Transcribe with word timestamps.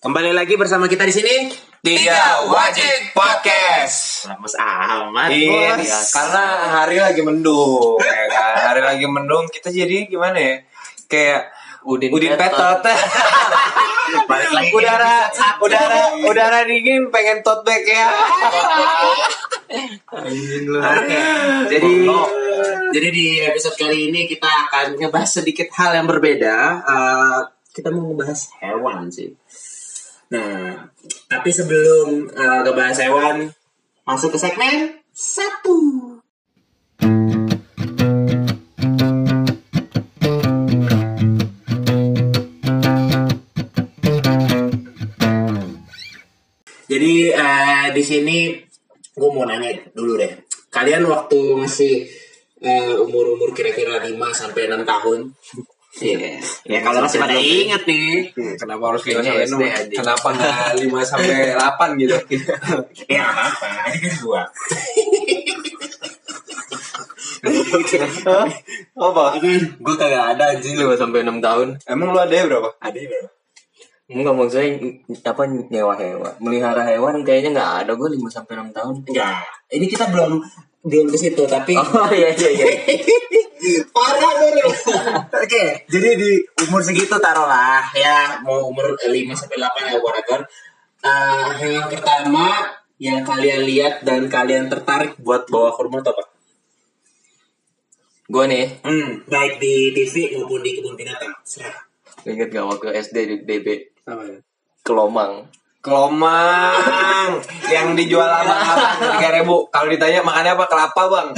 Kembali 0.00 0.32
lagi 0.32 0.56
bersama 0.56 0.88
kita 0.88 1.04
di 1.04 1.12
sini. 1.12 1.52
Tiga 1.84 2.48
Wajib 2.48 3.12
Podcast. 3.12 4.32
Lemes 4.32 4.56
amat. 4.56 5.28
Iya, 5.28 5.76
bos. 5.76 6.08
karena 6.16 6.44
hari 6.72 6.96
lagi 7.04 7.20
mendung, 7.20 8.00
ya 8.00 8.24
kan? 8.32 8.54
Hari 8.72 8.80
lagi 8.80 9.04
mendung, 9.04 9.44
kita 9.52 9.68
jadi 9.68 10.08
gimana 10.08 10.40
ya? 10.40 10.64
Kayak 11.04 11.52
Udin, 11.84 12.16
Udin 12.16 12.32
Petot. 12.32 12.80
Balik 14.32 14.50
lagi. 14.56 14.72
udara, 14.72 15.28
udara, 15.60 16.02
udara 16.24 16.58
dingin 16.64 17.12
pengen 17.12 17.44
tote 17.44 17.68
bag 17.68 17.84
ya. 17.84 18.08
Oke. 20.80 21.18
Jadi 21.76 21.92
jadi 22.96 23.08
di 23.12 23.26
episode 23.44 23.76
kali 23.76 24.08
ini 24.08 24.24
kita 24.24 24.48
akan 24.48 24.96
ngebahas 24.96 25.44
sedikit 25.44 25.68
hal 25.76 25.92
yang 25.92 26.08
berbeda. 26.08 26.56
Eh, 26.88 27.40
kita 27.76 27.92
mau 27.92 28.08
ngebahas 28.08 28.48
hewan 28.64 29.12
sih. 29.12 29.39
Nah, 30.30 30.86
tapi 31.26 31.50
sebelum 31.50 32.30
eh, 32.30 32.58
ngebahas 32.62 33.02
hewan, 33.02 33.50
masuk 34.06 34.30
ke 34.30 34.38
segmen 34.38 35.02
satu. 35.10 35.78
Jadi 46.86 47.14
eh, 47.34 47.86
di 47.90 48.02
sini 48.06 48.54
gue 49.10 49.30
mau 49.34 49.42
nanya 49.42 49.74
dulu 49.90 50.14
deh. 50.14 50.30
Kalian 50.70 51.10
waktu 51.10 51.58
masih 51.58 52.06
eh, 52.62 52.94
umur-umur 53.02 53.50
kira-kira 53.50 53.98
5 53.98 54.14
sampai 54.30 54.70
6 54.70 54.86
tahun. 54.86 55.34
Iya. 55.98 56.38
Ya 56.70 56.78
kalau 56.86 57.02
masih 57.02 57.18
pada 57.18 57.34
ingat 57.34 57.82
nih. 57.82 58.30
Kenapa 58.54 58.94
harus 58.94 59.02
Kayaknya 59.02 59.42
sampai 59.42 59.74
enam? 59.74 59.90
Kenapa 59.90 60.28
nggak 60.30 60.70
lima 60.78 61.00
sampai 61.02 61.34
delapan 61.58 61.88
gitu? 61.98 62.16
Ya 63.10 63.26
nggak 63.26 63.34
apa-apa. 63.34 63.68
Ini 63.90 63.98
kan 63.98 64.14
gua. 64.22 64.42
Apa? 69.00 69.24
gue 69.80 69.94
kagak 69.96 70.24
ada 70.36 70.44
anjing 70.52 70.76
5 70.76 71.00
sampai 71.00 71.24
6 71.24 71.40
tahun. 71.40 71.68
Emang 71.88 72.12
lu 72.12 72.20
ada 72.20 72.36
berapa? 72.46 72.70
Ada 72.78 73.00
ya? 73.00 73.22
Enggak 74.10 74.34
maksudnya 74.34 74.74
apa 75.22 75.42
nyewa 75.46 75.94
hewan, 75.94 76.34
melihara 76.42 76.82
hewan 76.82 77.22
kayaknya 77.22 77.54
nggak 77.54 77.72
ada 77.86 77.92
gue 77.94 78.08
5 78.18 78.26
sampai 78.26 78.52
6 78.58 78.76
tahun. 78.76 78.94
Enggak. 79.06 79.46
Ini 79.70 79.86
kita 79.86 80.10
belum 80.10 80.42
belum 80.80 81.12
ke 81.12 81.16
situ 81.20 81.42
tapi 81.44 81.76
Oh 82.00 82.08
iya 82.08 82.32
iya 82.32 82.50
iya. 82.56 82.68
Parah 83.94 84.32
dulu. 84.40 84.72
Oke, 85.36 85.64
jadi 85.84 86.08
di 86.16 86.40
umur 86.64 86.80
segitu 86.80 87.12
taruhlah 87.20 87.84
ya 87.92 88.40
mau 88.40 88.64
umur 88.72 88.96
5 88.96 89.04
sampai 89.36 89.60
8 89.60 89.92
ya 89.92 90.00
whatever. 90.00 90.40
Eh, 91.00 91.48
hewan 91.60 91.84
pertama 91.92 92.72
yang 92.96 93.20
kalian 93.20 93.64
lihat 93.68 94.00
dan 94.04 94.28
kalian 94.32 94.72
tertarik 94.72 95.16
buat 95.20 95.44
bawa 95.52 95.76
ke 95.76 95.80
rumah 95.84 96.00
itu 96.00 96.08
apa? 96.12 96.24
Gue 98.30 98.44
nih 98.48 98.66
Hmm, 98.80 99.26
baik 99.28 99.60
di 99.60 99.92
TV 99.92 100.38
maupun 100.40 100.64
di 100.64 100.70
kebun 100.80 100.96
binatang. 100.96 101.32
Serah. 101.44 101.76
inget 102.24 102.52
gak 102.52 102.68
waktu 102.68 103.00
SD 103.00 103.16
di 103.24 103.36
DB 103.44 103.66
Apa 104.04 104.22
ya? 104.24 104.38
Kelomang. 104.84 105.48
Kelomang 105.80 107.40
yang 107.72 107.96
dijual 107.96 108.28
sama 108.28 108.56
tiga 109.16 109.28
ribu. 109.40 109.64
Kalau 109.72 109.88
ditanya 109.88 110.20
makannya 110.20 110.52
apa 110.52 110.64
kelapa 110.68 111.02
bang. 111.08 111.28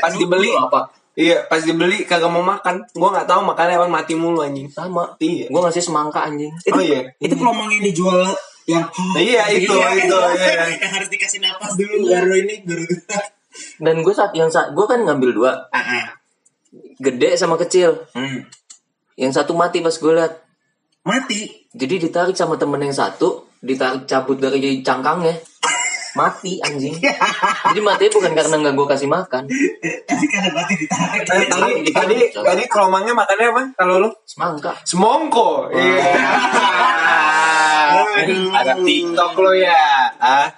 Pas 0.00 0.12
dibeli 0.16 0.48
apa? 0.56 0.88
Iya, 1.12 1.44
pas 1.44 1.60
dibeli 1.60 2.08
kagak 2.08 2.32
mau 2.32 2.40
makan. 2.40 2.88
Gua 2.96 3.12
nggak 3.12 3.28
tahu 3.28 3.44
makannya 3.44 3.76
apa 3.76 3.88
mati 3.92 4.16
mulu 4.16 4.40
anjing. 4.40 4.72
Sama. 4.72 5.12
Iya. 5.20 5.52
Gue 5.52 5.60
ngasih 5.60 5.84
semangka 5.84 6.24
anjing. 6.24 6.48
Oh 6.72 6.80
iya. 6.80 7.04
Itu 7.20 7.36
kelomang 7.36 7.68
yang 7.68 7.84
dijual 7.84 8.32
yang 8.66 8.86
Iya, 9.18 9.42
itu, 9.58 9.74
itu, 9.74 10.16
iya. 10.38 10.70
Yang 10.78 10.92
harus 10.94 11.08
dikasih 11.10 11.38
napas 11.42 11.74
dulu 11.74 12.06
baru 12.06 12.32
ini 12.38 12.62
baru 12.62 12.84
Dan 13.82 14.06
gue 14.06 14.14
saat 14.14 14.32
yang 14.38 14.48
saat 14.48 14.70
gue 14.72 14.86
kan 14.86 15.02
ngambil 15.02 15.30
dua, 15.34 15.52
Ah, 15.74 15.82
ah. 15.82 16.06
gede 17.02 17.34
sama 17.36 17.58
kecil. 17.58 18.06
Hmm. 18.14 18.46
Yang 19.18 19.42
satu 19.42 19.52
mati 19.58 19.82
pas 19.82 19.92
gue 19.92 20.12
liat. 20.14 20.32
Mati. 21.02 21.68
Jadi 21.74 22.08
ditarik 22.08 22.38
sama 22.38 22.54
temen 22.56 22.80
yang 22.80 22.94
satu, 22.94 23.44
ditarik 23.62 24.04
cabut 24.10 24.42
dari 24.42 24.82
cangkangnya. 24.82 25.38
Mati 26.12 26.60
anjing. 26.60 26.92
Jadi 27.72 27.80
matinya 27.80 28.12
bukan 28.12 28.32
karena 28.36 28.56
nggak 28.60 28.74
gue 28.76 28.86
kasih 28.92 29.08
makan. 29.08 29.48
Tapi 30.04 30.24
karena 30.28 30.50
mati 30.52 30.74
ditarik. 30.76 31.24
Tadi 31.24 31.88
tadi 31.88 32.16
tadi 32.36 32.62
kelomangnya 32.68 33.16
makannya 33.16 33.48
apa? 33.48 33.62
Kalau 33.80 33.94
lu 33.96 34.10
Semangka. 34.28 34.76
semongko. 34.84 35.72
Iya. 35.72 36.12
Aduh. 38.22 38.52
Ada 38.52 38.72
TikTok 38.84 39.32
lo 39.40 39.52
ya. 39.56 40.12
Ah. 40.20 40.48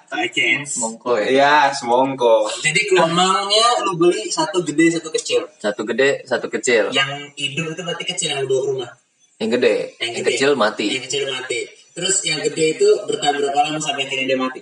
Semongko 0.67 1.15
ya. 1.23 1.25
iya, 1.31 1.55
semongko. 1.71 2.51
Jadi 2.61 2.91
kelomangnya 2.91 3.79
lu 3.87 3.95
beli 3.95 4.27
satu 4.27 4.59
gede 4.59 4.99
satu 4.99 5.09
kecil. 5.11 5.41
Satu 5.59 5.81
gede, 5.87 6.23
satu 6.27 6.47
kecil. 6.51 6.91
Yang 6.91 7.31
hidung 7.39 7.71
itu 7.71 7.81
berarti 7.81 8.05
kecil 8.05 8.27
yang 8.35 8.43
ke 8.43 8.55
rumah. 8.55 8.91
Yang 9.39 9.49
gede, 9.59 9.75
yang, 9.99 10.13
gede. 10.19 10.27
kecil 10.31 10.49
mati. 10.55 10.87
Yang 10.91 11.03
kecil 11.11 11.23
mati. 11.31 11.59
Terus 11.95 12.15
yang 12.27 12.43
gede 12.43 12.75
itu 12.75 12.87
bertahan 13.07 13.39
berapa 13.39 13.59
lama 13.71 13.79
sampai 13.79 14.03
akhirnya 14.03 14.35
dia 14.35 14.39
mati? 14.39 14.59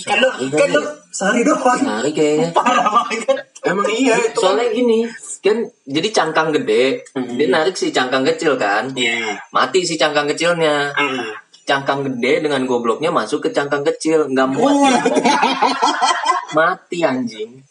Kan 0.00 0.16
lu, 0.24 0.28
kan 0.56 0.68
lu 0.72 0.82
sehari 1.12 1.44
doang. 1.44 1.76
Sehari 1.76 2.10
kayaknya. 2.16 2.48
Parah 2.56 2.80
banget. 2.88 3.36
Emang 3.60 3.84
iya 3.92 4.16
itu. 4.16 4.40
Soalnya 4.40 4.72
gini, 4.72 5.04
kan 5.44 5.68
jadi 5.84 6.08
cangkang 6.08 6.48
gede, 6.56 7.04
dia 7.36 7.46
narik 7.52 7.76
si 7.76 7.92
cangkang 7.92 8.24
kecil 8.24 8.56
kan. 8.56 8.88
Iya. 8.96 9.36
Mati 9.52 9.84
si 9.84 10.00
cangkang 10.00 10.24
kecilnya. 10.32 10.96
Ah. 10.96 11.36
Cangkang 11.68 12.00
gede 12.08 12.40
dengan 12.48 12.64
gobloknya 12.64 13.12
masuk 13.12 13.44
ke 13.44 13.48
cangkang 13.52 13.84
kecil, 13.84 14.32
nggak 14.32 14.48
muat. 14.48 15.04
Mati 16.56 16.98
anjing. 17.06 17.62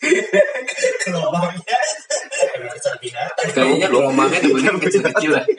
Binatang. 3.00 3.48
Kayaknya 3.56 3.88
gelombangnya 3.88 4.40
dibanding 4.44 4.80
kecil-kecil 4.84 5.32
lah. 5.36 5.46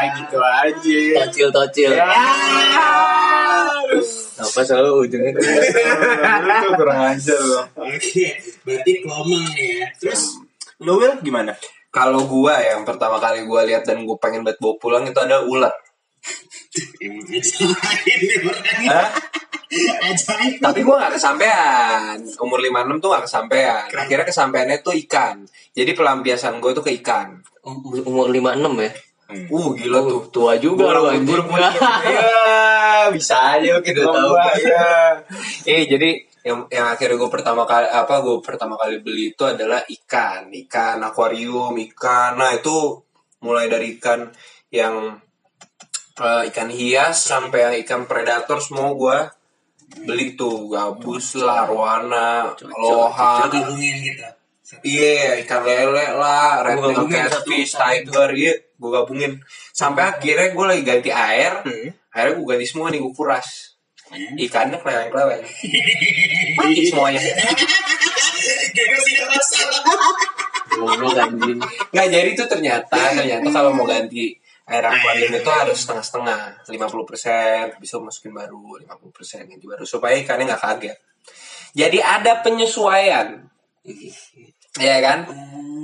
Ya, 0.00 0.16
gitu 0.16 0.40
aja. 0.40 1.28
Tocil-tocil. 1.28 1.92
Ya. 1.92 2.08
Apa 4.40 4.60
selalu 4.64 5.04
ujungnya 5.04 5.36
ke 5.36 5.40
Itu 5.44 6.68
kurang 6.72 7.00
ajar 7.12 7.36
loh. 7.36 7.64
Oke, 7.84 8.26
berarti 8.64 8.92
kelomang 9.04 9.44
ya. 9.52 9.92
Terus 10.00 10.40
Lu 10.80 10.96
Will 10.96 11.20
gimana? 11.20 11.52
Kalau 11.92 12.24
gua 12.24 12.56
yang 12.64 12.88
pertama 12.88 13.20
kali 13.20 13.44
gua 13.44 13.68
lihat 13.68 13.84
dan 13.84 14.08
gua 14.08 14.16
pengen 14.16 14.40
buat 14.40 14.56
bawa 14.56 14.74
pulang 14.80 15.04
itu 15.04 15.20
ada 15.20 15.44
ulat. 15.44 15.74
Emang 17.00 17.24
ajaib 17.30 18.20
nih 18.20 18.38
orangnya. 18.44 18.88
Hah? 18.90 19.08
Ajaib. 20.10 20.58
Tapi 20.58 20.80
gua 20.82 20.94
nggak 21.04 21.14
kesampean. 21.16 22.16
Umur 22.42 22.58
56 22.58 23.02
tuh 23.02 23.08
nggak 23.10 23.24
kesampean. 23.24 23.86
Akhirnya 23.94 24.26
kesampeannya 24.26 24.76
tuh 24.82 24.94
ikan. 25.06 25.36
Jadi 25.70 25.90
pelampiasan 25.94 26.58
gue 26.58 26.72
tuh 26.74 26.84
ke 26.84 26.92
ikan. 27.00 27.38
umur 27.62 28.32
56 28.32 28.82
ya. 28.82 28.92
Uh 29.50 29.68
gila 29.78 29.98
tuh. 30.02 30.22
Tua 30.34 30.52
juga 30.58 30.90
lu 30.96 31.06
anjing. 31.06 31.38
Iya, 33.00 33.08
bisa 33.16 33.56
aja 33.56 33.80
kita 33.80 34.04
Udah 34.04 34.12
tahu. 34.12 34.32
Iya. 34.60 34.88
Eh 35.72 35.82
jadi 35.88 36.10
yang 36.40 36.64
yang 36.72 36.86
akhirnya 36.88 37.20
gue 37.20 37.30
pertama 37.30 37.68
kali 37.68 37.84
apa 37.88 38.14
gue 38.24 38.40
pertama 38.40 38.74
kali 38.80 39.04
beli 39.04 39.36
itu 39.36 39.44
adalah 39.44 39.84
ikan, 39.86 40.48
ikan 40.66 40.98
akuarium, 41.04 41.76
ikan. 41.92 42.40
Nah 42.40 42.56
itu 42.56 43.00
mulai 43.44 43.68
dari 43.68 43.96
ikan 43.96 44.28
yang 44.72 45.16
eh, 46.20 46.42
ikan 46.52 46.70
hias 46.70 47.16
sampai 47.26 47.80
ikan 47.84 48.04
predator 48.04 48.60
semua 48.60 48.92
gue 48.92 49.18
beli 50.06 50.38
tuh 50.38 50.70
gabus 50.70 51.34
lah, 51.42 51.66
arwana, 51.66 52.54
aloha, 52.54 53.50
gitu. 53.50 53.74
Iya, 54.86 55.42
ikan 55.42 55.66
lele 55.66 56.14
lah, 56.14 56.62
red 56.62 56.78
catfish, 57.10 57.74
tiger, 57.74 58.30
iya, 58.38 58.54
gue 58.54 58.90
gabungin. 58.94 59.42
Sampai 59.74 60.14
akhirnya 60.14 60.54
gue 60.54 60.66
lagi 60.70 60.82
ganti 60.86 61.10
air, 61.10 61.66
Hmm. 61.66 61.90
akhirnya 62.14 62.32
gue 62.38 62.46
ganti 62.46 62.66
semua 62.70 62.86
nih, 62.94 63.02
gue 63.02 63.10
kuras. 63.10 63.74
Ikannya 64.14 64.78
keleweng-keleweng. 64.78 65.42
Mati 66.58 66.82
semuanya. 66.86 67.20
Gak 68.70 69.00
sih 69.06 69.14
masalah. 69.22 69.82
Goblok 70.70 71.18
anjing. 71.18 71.58
Nggak, 71.90 72.06
jadi 72.10 72.28
itu 72.30 72.44
ternyata, 72.46 72.98
ternyata 73.14 73.48
kalau 73.50 73.70
mau 73.74 73.86
ganti 73.86 74.38
air 74.70 74.86
akuarium 74.86 75.34
itu 75.34 75.50
harus 75.50 75.82
setengah-setengah. 75.82 76.62
50%, 76.62 77.82
bisa 77.82 77.98
masukin 77.98 78.30
baru, 78.30 78.78
50% 78.78 79.50
ganti 79.50 79.66
baru. 79.66 79.82
Supaya 79.82 80.14
ikannya 80.14 80.46
nggak 80.46 80.62
kaget. 80.62 80.98
Jadi 81.74 81.98
ada 81.98 82.38
penyesuaian. 82.40 83.42
Iya 84.78 84.96
kan? 85.02 85.18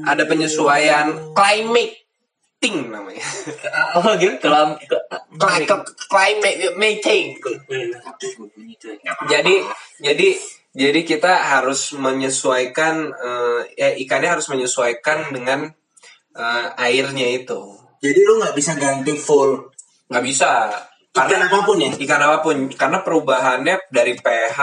Ada 0.07 0.23
penyesuaian 0.25 1.35
climating 1.35 2.77
namanya. 2.87 3.27
Oh 3.99 4.15
gitu 4.15 4.39
kelam 4.39 4.79
ke, 4.79 4.95
Cli- 5.35 5.67
ke- 5.67 5.95
Climating. 6.07 7.25
Jadi 9.27 9.55
jadi 9.99 10.29
jadi 10.77 11.01
kita 11.03 11.33
harus 11.57 11.97
menyesuaikan 11.97 13.09
eh, 13.11 13.61
ya 13.75 13.89
ikannya 13.97 14.31
harus 14.39 14.47
menyesuaikan 14.47 15.33
dengan 15.33 15.71
eh, 16.35 16.67
airnya 16.79 17.27
itu. 17.27 17.75
Jadi 18.07 18.21
lu 18.23 18.39
nggak 18.39 18.55
bisa 18.55 18.73
ganti 18.75 19.13
full 19.15 19.67
nggak 20.07 20.23
bisa 20.23 20.71
ikan 21.11 21.27
karena 21.27 21.49
apa 21.49 21.59
pun 21.65 21.77
ya. 21.81 21.91
ikan 21.97 22.21
apa 22.23 22.39
pun 22.39 22.57
karena 22.71 22.99
perubahannya 23.03 23.75
dari 23.91 24.15
pH 24.15 24.59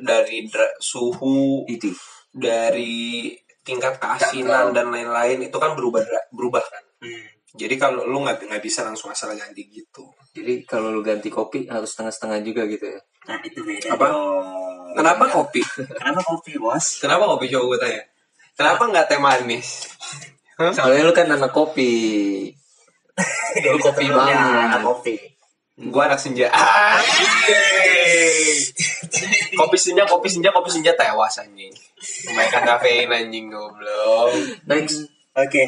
dari 0.00 0.48
suhu 0.80 1.62
Itu. 1.68 1.92
dari 2.32 3.30
tingkat 3.60 4.00
keasinan 4.00 4.72
dan 4.72 4.90
lain-lain 4.90 5.38
itu 5.38 5.54
kan 5.54 5.76
berubah 5.76 6.02
berubah 6.30 6.64
kan 6.64 6.82
Hmm. 6.98 7.26
jadi 7.52 7.74
kalau 7.76 8.06
lu 8.06 8.22
nggak 8.22 8.46
nggak 8.46 8.62
bisa 8.62 8.82
langsung 8.82 9.10
asal 9.10 9.34
ganti 9.34 9.66
gitu 9.66 10.06
Jadi 10.32 10.62
kalau 10.64 10.88
lu 10.88 11.02
ganti 11.02 11.28
kopi 11.28 11.66
harus 11.66 11.92
setengah-setengah 11.92 12.40
juga 12.40 12.62
gitu 12.64 12.86
ya. 12.88 13.00
Nah 13.28 13.36
itu 13.42 13.60
beda. 13.60 13.92
Apa? 13.92 14.06
dong. 14.08 14.94
kenapa 14.96 15.24
kopi 15.28 15.60
Kenapa 15.92 16.20
kopi 16.22 16.56
bos? 16.56 16.98
kenapa 16.98 17.26
kopi 17.26 17.50
coba 17.50 17.64
gue 17.68 17.78
tanya 17.82 18.02
kenapa 18.54 18.82
nggak 18.86 19.06
teh 19.06 19.20
manis 19.20 19.68
Soalnya 20.56 21.02
lu 21.02 21.10
kan 21.10 21.26
anak 21.26 21.50
kopi. 21.50 21.92
Lu 23.62 23.78
kopi 23.78 24.08
Ya, 24.08 24.14
banget. 24.14 24.80
kopi. 24.82 25.14
gue 25.72 26.02
anak 26.04 26.20
senja 26.20 26.46
kopi 29.56 29.76
senja 29.76 30.04
kopi 30.04 30.28
senja 30.28 30.50
kopi 30.52 30.68
senja 30.70 30.92
tewas 30.94 31.36
anjing 31.38 31.72
Mainkan 32.28 32.62
kafein 32.62 33.08
anjing 33.08 33.48
goblok 33.48 34.32
Next. 34.68 35.08
Oke, 35.32 35.64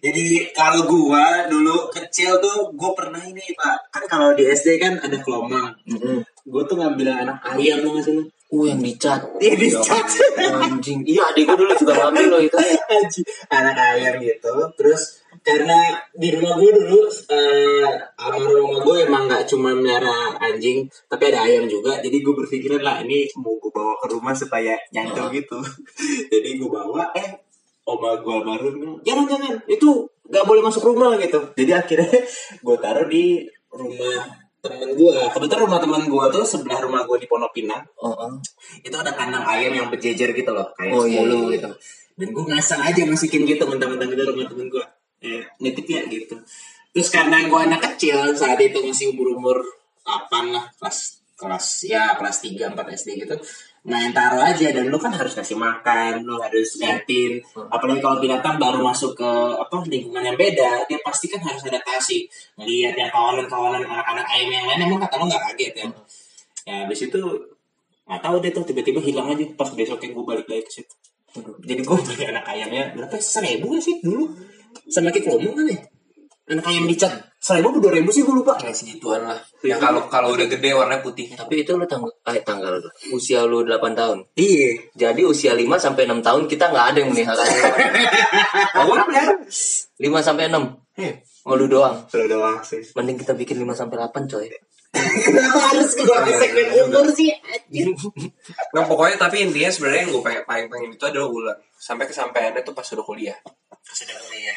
jadi 0.00 0.48
kalau 0.56 0.88
gua 0.88 1.44
dulu 1.44 1.92
kecil 1.92 2.32
tuh 2.40 2.72
gua 2.72 2.96
pernah 2.96 3.20
ini 3.20 3.44
pak, 3.52 3.92
kan 3.92 4.08
kalau 4.08 4.32
di 4.32 4.48
SD 4.48 4.80
kan 4.80 4.96
ada 4.96 5.20
kelomang, 5.20 5.68
Mm-mm. 5.84 6.24
gua 6.48 6.64
tuh 6.64 6.80
ngambil 6.80 7.12
anak 7.20 7.36
ayam 7.44 7.84
tuh 7.84 8.00
sih 8.00 8.16
lu? 8.16 8.24
Uh 8.48 8.72
yang 8.72 8.80
dicat. 8.80 9.20
Iya, 9.36 9.52
dicat. 9.52 10.08
Anjing. 10.64 11.04
Iya 11.04 11.28
adik 11.28 11.44
gua 11.44 11.60
dulu 11.60 11.72
juga 11.76 11.92
ngambil 12.08 12.24
loh 12.24 12.40
itu. 12.40 12.56
Anjing, 12.96 13.26
anak 13.52 13.76
ayam 13.76 14.16
gitu, 14.16 14.52
terus 14.80 15.20
karena 15.42 15.98
di 16.14 16.28
rumah 16.34 16.54
gua 16.54 16.70
dulu 16.70 16.98
eh 17.06 17.92
sama 18.14 18.38
rumah 18.46 18.78
gua 18.82 18.96
emang 19.02 19.26
nggak 19.26 19.44
cuma 19.50 19.74
melihara 19.74 20.38
anjing, 20.38 20.86
tapi 21.10 21.34
ada 21.34 21.46
ayam 21.46 21.66
juga, 21.66 21.98
jadi 21.98 22.22
gua 22.22 22.34
berpikiran 22.42 22.82
lah 22.82 22.96
ini 23.02 23.26
mau 23.38 23.58
gua 23.58 23.70
bawa 23.74 23.94
ke 24.02 24.06
rumah 24.14 24.34
supaya 24.34 24.78
nyantol 24.94 25.28
gitu, 25.34 25.58
jadi 26.32 26.58
gua 26.62 26.86
bawa 26.86 27.02
eh 27.18 27.28
oma 27.82 28.14
gua 28.22 28.38
baru 28.46 29.02
jangan 29.02 29.26
jangan 29.26 29.58
itu 29.66 30.06
nggak 30.32 30.44
boleh 30.48 30.62
masuk 30.64 30.82
rumah 30.94 31.18
gitu. 31.20 31.40
Jadi 31.58 31.72
akhirnya 31.76 32.08
gua 32.64 32.76
taruh 32.80 33.04
di 33.04 33.44
rumah 33.68 34.24
temen 34.64 34.94
gua. 34.96 35.28
Kebetulan 35.28 35.62
rumah 35.68 35.80
temen 35.82 36.02
gua 36.08 36.24
tuh 36.32 36.46
sebelah 36.46 36.80
rumah 36.80 37.02
gua 37.04 37.20
di 37.20 37.28
Pondok 37.28 37.52
Pinang. 37.52 37.82
Oh, 38.00 38.14
oh. 38.14 38.32
itu 38.80 38.94
ada 38.96 39.12
kandang 39.12 39.44
ayam 39.44 39.74
yang 39.76 39.86
berjejer 39.92 40.30
gitu 40.32 40.50
loh 40.54 40.70
kayak 40.78 40.94
Oh, 40.94 41.04
iya, 41.04 41.20
10 41.20 41.28
iya. 41.28 41.46
gitu. 41.60 41.70
Dan 42.12 42.28
gue 42.28 42.44
ngasal 42.44 42.80
aja 42.80 43.02
masukin 43.08 43.48
gitu 43.48 43.64
mentang-mentang 43.64 44.12
itu 44.12 44.22
rumah 44.22 44.44
temen 44.44 44.68
gue 44.68 44.84
ya, 45.22 45.40
nitip 45.62 45.86
ya 45.86 46.02
gitu. 46.10 46.36
Terus 46.92 47.08
karena 47.08 47.48
gue 47.48 47.56
anak 47.56 47.80
kecil 47.94 48.36
saat 48.36 48.60
itu 48.60 48.82
masih 48.84 49.16
umur-umur 49.16 49.64
8 50.04 50.52
lah 50.52 50.68
kelas 50.76 51.24
kelas 51.40 51.66
ya 51.88 52.14
kelas 52.20 52.44
3 52.44 52.76
4 52.76 52.98
SD 52.98 53.08
gitu 53.24 53.34
main 53.82 54.12
taruh 54.12 54.38
aja. 54.44 54.68
Dan 54.70 54.92
lu 54.92 54.98
kan 55.00 55.10
harus 55.14 55.32
kasih 55.32 55.56
makan 55.56 56.26
lu 56.26 56.36
harus 56.36 56.76
liatin 56.76 57.40
apalagi 57.72 58.04
kalau 58.04 58.20
binatang 58.20 58.60
baru 58.60 58.84
masuk 58.84 59.16
ke 59.16 59.30
apa 59.56 59.74
lingkungan 59.88 60.20
yang 60.20 60.36
beda 60.36 60.84
dia 60.84 60.98
pasti 61.00 61.32
kan 61.32 61.40
harus 61.40 61.64
adaptasi. 61.64 62.28
Ngeliat 62.60 62.94
yang 62.98 63.10
kawanan-kawanan 63.10 63.82
anak-anak 63.88 64.26
ayam 64.36 64.50
yang 64.52 64.66
lain 64.68 64.84
emang 64.84 65.00
kata 65.00 65.16
lu 65.16 65.24
nggak 65.30 65.42
kaget 65.48 65.72
ya? 65.80 65.86
Ya 66.68 66.74
habis 66.84 67.00
itu 67.08 67.20
nggak 68.04 68.20
tahu 68.20 68.36
deh 68.44 68.52
tuh 68.52 68.64
tiba-tiba 68.68 69.00
hilang 69.00 69.32
aja. 69.32 69.44
Pas 69.56 69.72
besoknya 69.72 70.12
gue 70.12 70.24
balik 70.28 70.46
lagi 70.50 70.62
ke 70.68 70.72
situ. 70.76 70.94
Jadi 71.64 71.80
gue 71.80 71.96
beli 71.96 72.24
anak 72.28 72.44
ayamnya 72.44 72.92
berapa? 72.92 73.16
Seribu 73.16 73.80
sih 73.80 74.04
dulu 74.04 74.28
sama 74.88 75.08
kayak 75.12 75.24
promo 75.28 75.50
kan 75.56 75.66
ya? 75.68 75.78
Anak 76.52 76.66
ayam 76.66 76.84
dicat. 76.90 77.12
Seribu 77.42 77.82
dua 77.82 77.90
ribu 77.94 78.10
sih 78.14 78.22
gue 78.22 78.34
lupa. 78.34 78.54
Kayak 78.54 78.74
segituan 78.74 79.22
lah. 79.26 79.38
Yang 79.66 79.82
kalau 79.82 80.00
kalau 80.06 80.28
udah 80.34 80.46
gede 80.46 80.70
warnanya 80.74 81.02
putih. 81.02 81.26
Tapi 81.34 81.66
itu 81.66 81.74
lu 81.74 81.86
tanggal 81.86 82.10
eh 82.30 82.42
tanggal 82.42 82.78
usia 83.10 83.42
lu 83.46 83.66
8 83.66 83.78
tahun. 83.98 84.18
iya. 84.38 84.78
Jadi 84.94 85.26
usia 85.26 85.54
5 85.54 85.66
sampai 85.78 86.06
6 86.06 86.22
tahun 86.22 86.42
kita 86.46 86.70
nggak 86.70 86.86
ada 86.94 86.98
yang 87.02 87.10
melihara 87.10 87.42
hewan. 87.42 87.74
kamu 88.74 88.90
kan 88.94 89.04
pelihara 89.10 89.34
5 89.42 90.26
sampai 90.26 90.44
6. 90.50 91.02
Iya. 91.02 91.12
Oh 91.42 91.54
lu 91.58 91.66
doang. 91.66 91.96
Lo 92.14 92.24
doang 92.30 92.58
sih. 92.62 92.82
Mending 92.94 93.18
kita 93.18 93.34
bikin 93.34 93.58
5 93.62 93.74
sampai 93.74 93.96
8 93.98 94.30
coy. 94.30 94.46
kenapa 94.92 95.58
harus 95.72 95.96
keluar 95.96 96.20
ke 96.20 96.36
segmen 96.36 96.68
umur 96.84 97.06
sih? 97.10 97.32
Nah 98.76 98.84
pokoknya 98.84 99.16
tapi 99.16 99.40
intinya 99.40 99.72
sebenarnya 99.72 100.04
yang 100.04 100.12
gue 100.12 100.22
pengen, 100.22 100.42
paling 100.44 100.66
pengen 100.68 100.90
itu 100.92 101.04
adalah 101.08 101.28
ular 101.32 101.56
sampai 101.82 102.06
kesampaiannya 102.06 102.62
tuh 102.62 102.78
pas 102.78 102.86
udah 102.86 103.02
kuliah. 103.02 103.38
sudah 103.82 104.14
kuliah 104.14 104.54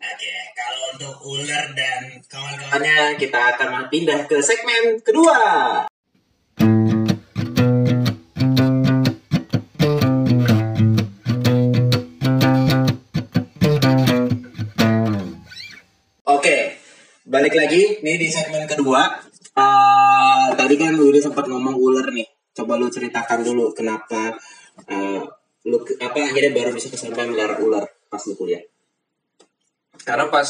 oke 0.00 0.32
kalau 0.56 0.82
untuk 0.96 1.14
ular 1.28 1.66
dan 1.76 2.16
kawan-kawannya 2.24 3.20
kita 3.20 3.36
akan 3.52 3.92
pindah 3.92 4.24
ke 4.24 4.40
segmen 4.40 4.96
kedua 5.04 5.84
Oke, 16.24 16.80
balik 17.28 17.52
lagi 17.52 18.00
nih 18.00 18.16
di 18.16 18.28
segmen 18.32 18.64
kedua. 18.64 19.04
Eh, 19.52 20.46
tadi 20.56 20.74
kan 20.80 20.96
udah 20.96 21.20
sempat 21.20 21.44
ngomong 21.44 21.76
ular 21.76 22.08
nih. 22.08 22.24
Coba 22.56 22.80
lu 22.80 22.88
ceritakan 22.88 23.44
dulu 23.44 23.76
kenapa 23.76 24.32
eh, 24.88 25.20
lu 25.64 25.80
apa 25.80 26.18
akhirnya 26.20 26.52
baru 26.52 26.70
bisa 26.76 26.92
kesampaian 26.92 27.32
melihara 27.32 27.56
ular 27.60 27.84
pas 28.12 28.20
lu 28.28 28.36
kuliah. 28.36 28.60
Karena 30.04 30.28
pas 30.28 30.48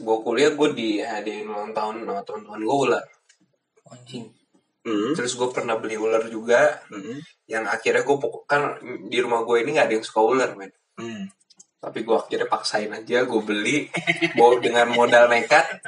gue 0.00 0.16
kuliah 0.24 0.50
gue 0.56 0.68
dihadiahin 0.72 1.44
ulang 1.44 1.76
tahun 1.76 2.08
sama 2.08 2.22
teman-teman 2.24 2.60
gue 2.64 2.76
ular. 2.88 3.04
Anjing. 3.92 4.26
Hmm. 4.84 5.12
Terus 5.12 5.36
gue 5.36 5.48
pernah 5.52 5.76
beli 5.76 5.96
ular 6.00 6.24
juga 6.28 6.80
Hmm. 6.88 7.20
yang 7.48 7.68
akhirnya 7.68 8.04
gue 8.04 8.16
kan 8.48 8.80
di 9.08 9.18
rumah 9.20 9.44
gue 9.44 9.60
ini 9.60 9.76
nggak 9.76 9.86
ada 9.88 9.94
yang 10.00 10.06
suka 10.06 10.20
ular 10.24 10.50
men. 10.56 10.72
Hmm. 10.96 11.28
Tapi 11.84 12.00
gue 12.00 12.16
akhirnya 12.16 12.48
paksain 12.48 12.88
aja 12.88 13.28
gue 13.28 13.40
beli 13.44 13.92
bawa 14.36 14.56
dengan 14.64 14.88
modal 14.96 15.28
nekat 15.28 15.84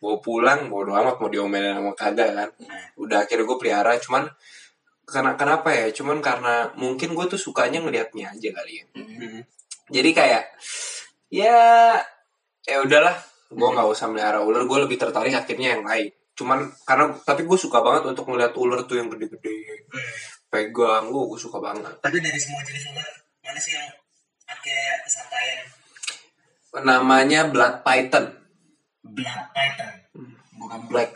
bawa 0.00 0.20
pulang 0.20 0.68
bodo 0.68 0.92
amat 0.92 1.16
mau 1.16 1.32
diomelin 1.32 1.80
sama 1.80 1.92
kagak 1.96 2.30
kan 2.36 2.50
udah 3.00 3.24
akhirnya 3.24 3.44
gue 3.48 3.56
pelihara 3.56 3.96
cuman 4.00 4.28
karena 5.04 5.32
kenapa 5.36 5.68
ya? 5.70 5.92
Cuman 5.92 6.18
karena 6.18 6.72
mungkin 6.74 7.12
gue 7.12 7.26
tuh 7.28 7.40
sukanya 7.40 7.80
ngelihatnya 7.84 8.32
aja 8.32 8.48
kali 8.50 8.72
ya. 8.80 8.84
Hmm. 8.96 9.40
jadi 9.92 10.10
kayak 10.16 10.42
ya 11.28 11.60
ya 12.64 12.76
udahlah. 12.80 13.16
Gue 13.52 13.68
nggak 13.70 13.86
usah 13.86 14.08
melihara 14.10 14.40
ular 14.42 14.64
gue 14.64 14.78
lebih 14.88 14.96
tertarik 14.98 15.36
akhirnya 15.36 15.76
yang 15.78 15.84
lain. 15.84 16.10
Cuman 16.34 16.66
karena 16.82 17.14
tapi 17.22 17.46
gue 17.46 17.58
suka 17.60 17.78
banget 17.78 18.10
untuk 18.10 18.26
ngeliat 18.26 18.56
ular 18.56 18.82
tuh 18.84 18.98
yang 18.98 19.06
gede-gede. 19.12 19.86
Pegang 20.48 21.12
gue 21.12 21.22
gue 21.30 21.38
suka 21.38 21.60
banget. 21.60 21.94
Tapi 22.00 22.18
dari 22.18 22.38
semua 22.40 22.64
jenis 22.64 22.84
ular, 22.90 23.10
mana 23.44 23.58
sih 23.60 23.72
yang 23.76 23.86
akhirnya 24.46 24.94
kesampaian? 25.04 25.62
Namanya 26.82 27.40
blood 27.52 27.86
python. 27.86 28.24
Blood 29.04 29.44
python? 29.54 29.92
Bukan 30.58 30.80
Black. 30.88 31.12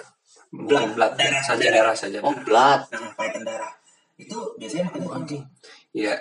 bukan 0.49 0.97
blood 0.97 1.12
Darah. 1.12 1.45
saja 1.45 1.66
darah 1.68 1.92
saja. 1.92 2.18
Oh, 2.25 2.33
blood. 2.40 2.80
Nah, 2.88 3.12
python 3.16 3.45
darah. 3.45 3.68
Itu 4.18 4.58
biasanya 4.58 4.90
makannya 4.90 5.08
anjing. 5.14 5.42
ya 5.94 6.12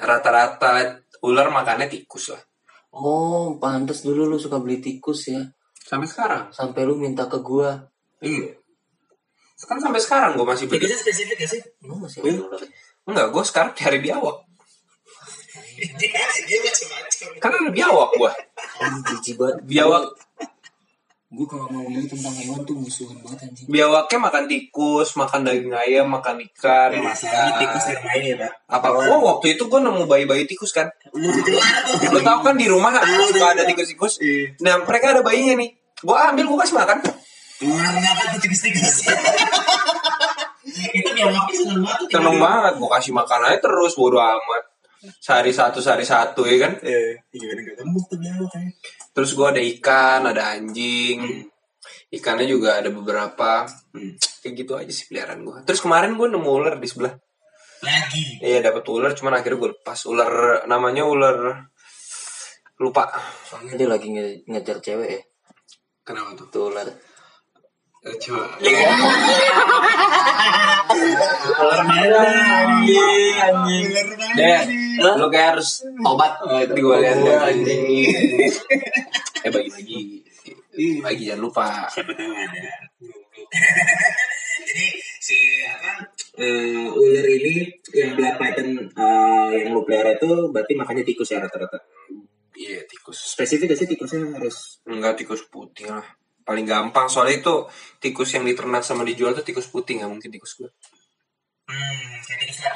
rata-rata 0.00 0.98
ular 1.22 1.48
makannya 1.48 1.86
tikus 1.86 2.34
lah 2.34 2.42
Oh, 2.90 3.56
pantas 3.56 4.02
dulu 4.02 4.26
lu 4.26 4.36
suka 4.36 4.58
beli 4.58 4.78
tikus 4.78 5.26
ya. 5.26 5.42
sampai 5.76 6.06
sekarang 6.06 6.50
Sampai 6.50 6.82
lu 6.82 6.94
minta 6.94 7.26
ke 7.26 7.38
gua. 7.38 7.78
iya 8.20 8.54
kan 9.64 9.80
sampai 9.80 9.96
sekarang 9.96 10.34
gue 10.34 10.44
masih 10.44 10.66
beli 10.66 10.82
Tikusnya 10.82 10.98
spesifik 11.00 11.36
gak 11.38 11.50
sih? 11.50 11.60
Lu 11.80 11.96
masih 11.96 12.20
Iya. 12.20 12.36
ada 12.36 12.42
ular. 12.44 12.60
enggak 13.04 13.26
gue 13.30 13.44
sekarang 13.44 13.72
cari 13.72 13.98
biawak 13.98 14.36
dia 15.74 16.10
dia 16.44 16.58
macam-macam. 16.60 17.28
kan 17.40 17.50
ada 17.50 17.70
biawak 17.70 18.08
Anjing 18.76 19.04
jijik 19.16 19.34
banget. 19.36 19.56
biawak 19.64 20.04
Gue 21.34 21.46
kalau 21.50 21.66
mau 21.66 21.82
tentang 21.82 22.30
hewan 22.38 22.62
tuh 22.62 22.78
musuhan 22.78 23.18
banget 23.18 23.50
anjing. 23.50 23.66
biawaknya 23.66 24.18
makan 24.22 24.44
tikus 24.46 25.08
makan 25.18 25.40
daging 25.42 25.74
ayam 25.74 26.06
makan 26.06 26.38
ikan 26.46 26.94
Masalahnya 26.94 27.42
makan 27.50 27.58
tikus 27.58 27.84
di 27.84 27.94
rumah 27.98 28.14
ini 28.14 28.28
ya, 28.30 28.36
Pak. 28.38 28.52
apa? 28.70 28.86
Oh 29.10 29.20
waktu 29.34 29.46
itu 29.58 29.62
gue 29.66 29.80
nemu 29.82 30.02
bayi-bayi 30.06 30.46
tikus 30.46 30.70
kan? 30.70 30.86
Lo 32.14 32.20
tau 32.22 32.38
kan 32.46 32.54
di 32.54 32.70
rumah 32.70 32.94
suka 33.02 33.46
ada 33.50 33.66
tikus-tikus? 33.66 34.22
Nah 34.62 34.78
mereka 34.86 35.10
ada 35.10 35.26
bayinya 35.26 35.58
nih. 35.58 35.70
Gue 36.00 36.14
ambil 36.14 36.44
gue 36.46 36.58
kasih 36.62 36.76
makan. 36.78 36.96
Warna 37.66 38.08
apa 38.14 38.22
tuh 38.34 38.40
tikus-tikus? 38.46 38.94
Itu 40.98 41.08
biawaknya 41.12 41.54
seneng 41.54 41.80
banget 41.84 41.98
tuh. 41.98 42.06
seneng 42.08 42.36
banget 42.40 42.72
gue 42.80 42.90
kasih 42.94 43.12
makan 43.12 43.40
aja 43.46 43.58
terus 43.60 43.92
bodo 43.94 44.18
amat 44.18 44.62
sehari 45.16 45.50
satu 45.50 45.78
sehari 45.78 46.02
satu 46.02 46.42
ya 46.42 46.56
kan 46.60 46.72
Eh, 46.80 47.16
gimana 47.30 47.60
gak 47.62 47.76
gemuk 47.78 48.04
tuh 48.06 48.16
biawaknya? 48.16 48.70
terus 49.10 49.30
gue 49.32 49.46
ada 49.46 49.60
ikan 49.60 50.20
ada 50.24 50.42
anjing 50.50 51.44
ikannya 52.08 52.46
juga 52.46 52.78
ada 52.78 52.88
beberapa 52.88 53.66
Hmm. 53.90 54.14
kayak 54.40 54.54
gitu 54.56 54.72
aja 54.74 54.88
sih 54.88 55.06
peliharaan 55.06 55.40
gue 55.40 55.58
terus 55.62 55.78
kemarin 55.78 56.12
gue 56.12 56.26
nemu 56.26 56.46
ular 56.48 56.76
di 56.76 56.86
sebelah 56.86 57.14
Lagi. 57.80 58.40
iya 58.40 58.58
dapat 58.60 58.82
ular 58.86 59.12
cuman 59.12 59.34
akhirnya 59.34 59.58
gue 59.58 59.70
lepas 59.72 60.00
ular 60.04 60.32
namanya 60.64 61.04
ular 61.04 61.68
lupa 62.76 63.06
Soalnya 63.44 63.74
dia 63.76 63.86
lagi 63.86 64.08
nge- 64.08 64.42
ngejar 64.46 64.78
cewek 64.80 65.08
ya. 65.08 65.22
Kenapa 66.02 66.34
tuh? 66.34 66.46
Tuh 66.48 66.62
ular. 66.68 66.88
Merah. 71.84 72.28
Anjing, 72.68 73.36
anjing. 73.40 73.86
Deh, 74.36 74.60
lu 75.00 75.26
kayak 75.32 75.56
harus 75.56 75.88
tobat. 76.04 76.36
Tadi 76.44 76.80
gue 76.84 76.96
lihat 77.00 77.16
Gua, 77.24 77.48
anjing. 77.48 77.82
Eh 79.40 79.48
bagi-bagi. 79.48 80.20
Bagi 81.00 81.22
jangan 81.32 81.40
lupa. 81.48 81.88
Siapa 81.88 82.12
tahu 82.12 82.28
ada. 82.28 82.72
Jadi 84.64 84.86
si 85.24 85.64
apa 85.64 86.04
eh, 86.36 86.88
ular 86.92 87.24
ini 87.24 87.72
yang 87.94 88.12
black 88.20 88.36
python 88.36 88.84
eh, 88.84 89.48
yang 89.64 89.72
lu 89.72 89.80
pelihara 89.86 90.20
itu 90.20 90.52
berarti 90.52 90.76
makanya 90.76 91.08
tikus 91.08 91.32
ya 91.32 91.40
rata-rata. 91.40 91.80
Iya 92.52 92.84
tikus. 92.84 93.32
Spesifik 93.32 93.72
gak 93.72 93.80
sih 93.80 93.88
tikusnya 93.88 94.28
harus 94.36 94.84
Enggak 94.84 95.16
tikus 95.16 95.48
putih 95.48 95.88
lah. 95.88 96.04
Paling 96.44 96.68
gampang 96.68 97.08
soalnya 97.08 97.40
itu 97.40 97.54
tikus 98.04 98.36
yang 98.36 98.44
diternak 98.44 98.84
sama 98.84 99.02
dijual 99.02 99.32
tuh 99.32 99.44
tikus 99.44 99.68
putih 99.72 100.00
nggak 100.00 100.10
mungkin 100.12 100.28
tikus 100.28 100.60
gue. 100.60 100.68
hmm, 101.68 102.20
kayak 102.28 102.38
tikus 102.44 102.58
ya? 102.60 102.72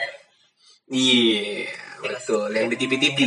Iya, 0.88 1.68
betul. 2.00 2.48
Yang 2.48 2.66
di 2.72 2.76
TV-TV. 2.80 3.18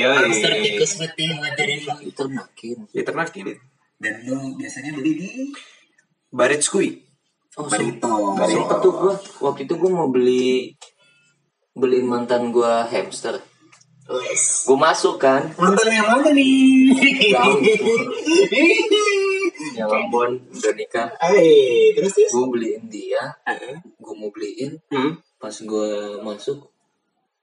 Iya, 0.00 0.24
Hamster 0.24 0.56
iya. 0.56 0.64
tikus 0.72 0.92
putih 0.96 1.28
ngajarin 1.36 1.78
lu. 1.84 1.94
Diternakin. 2.08 2.78
Diternakin. 2.96 3.46
Dan 4.00 4.14
lu 4.24 4.56
biasanya 4.56 4.96
beli 4.96 5.12
di 5.20 5.28
Barit 6.32 6.64
skui. 6.64 7.04
Oh, 7.60 7.68
Barito. 7.68 8.40
Sempet 8.48 8.78
tuh 8.80 8.92
gua 8.96 9.12
waktu 9.44 9.68
itu 9.68 9.74
gua 9.76 9.90
mau 9.92 10.08
beli 10.08 10.72
beliin 11.76 12.08
mantan 12.08 12.48
gua 12.48 12.88
hamster. 12.88 13.36
Wes. 14.08 14.64
Gua 14.64 14.90
masuk 14.90 15.22
kan, 15.22 15.54
Mantan 15.54 15.86
yang 15.92 16.08
mana 16.08 16.34
nih? 16.34 16.90
Jauh. 19.80 19.90
ya 19.90 20.04
Ambon 20.04 20.30
udah 20.46 20.72
nikah. 20.74 21.08
Eh, 21.32 21.92
terus 21.92 22.12
terus. 22.12 22.30
Gua 22.30 22.46
beliin 22.48 22.84
dia, 22.86 23.22
Heeh. 23.44 23.80
gua 23.96 24.14
mau 24.14 24.28
beliin, 24.28 24.76
Hmm. 24.88 25.16
pas 25.36 25.54
gua 25.62 25.88
masuk, 26.20 26.68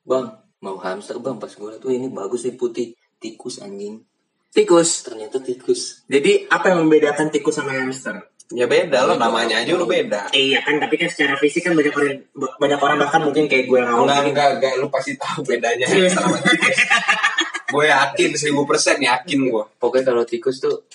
bang 0.04 0.28
mau 0.58 0.78
hamster 0.78 1.18
bang, 1.18 1.36
pas 1.36 1.52
gua 1.52 1.74
liat 1.74 1.82
tuh 1.82 1.90
ini 1.90 2.08
bagus 2.08 2.44
nih 2.44 2.54
putih, 2.54 2.88
tikus 3.18 3.60
anjing. 3.60 4.02
Tikus. 4.48 5.04
Ternyata 5.04 5.38
tikus. 5.38 6.02
Jadi 6.06 6.48
apa 6.48 6.72
yang 6.72 6.82
membedakan 6.82 7.30
tikus 7.30 7.56
sama 7.56 7.74
hamster? 7.74 8.16
Ya 8.48 8.64
beda 8.64 9.04
lah 9.04 9.20
namanya 9.20 9.60
aja 9.60 9.76
udah 9.76 9.84
beda. 9.86 10.22
Iya 10.32 10.64
kan, 10.64 10.80
tapi 10.80 10.96
kan 10.96 11.12
secara 11.12 11.36
fisik 11.36 11.68
kan 11.68 11.76
banyak 11.76 11.92
orang 11.92 12.24
banyak 12.56 12.80
orang 12.80 12.98
bahkan 12.98 13.20
mungkin 13.20 13.52
kayak 13.52 13.68
gue 13.68 13.76
yang 13.76 13.92
awam. 13.92 14.08
Enggak, 14.08 14.24
enggak, 14.32 14.50
enggak, 14.56 14.74
lu 14.80 14.88
pasti 14.88 15.20
tahu 15.20 15.44
bedanya 15.44 15.84
sama 16.08 16.40
tikus. 16.40 16.80
gue 17.76 17.86
yakin 17.86 18.30
seribu 18.40 18.64
persen 18.64 19.04
yakin 19.04 19.52
gue. 19.52 19.64
Pokoknya 19.76 20.16
kalau 20.16 20.24
tikus 20.24 20.64
tuh 20.64 20.88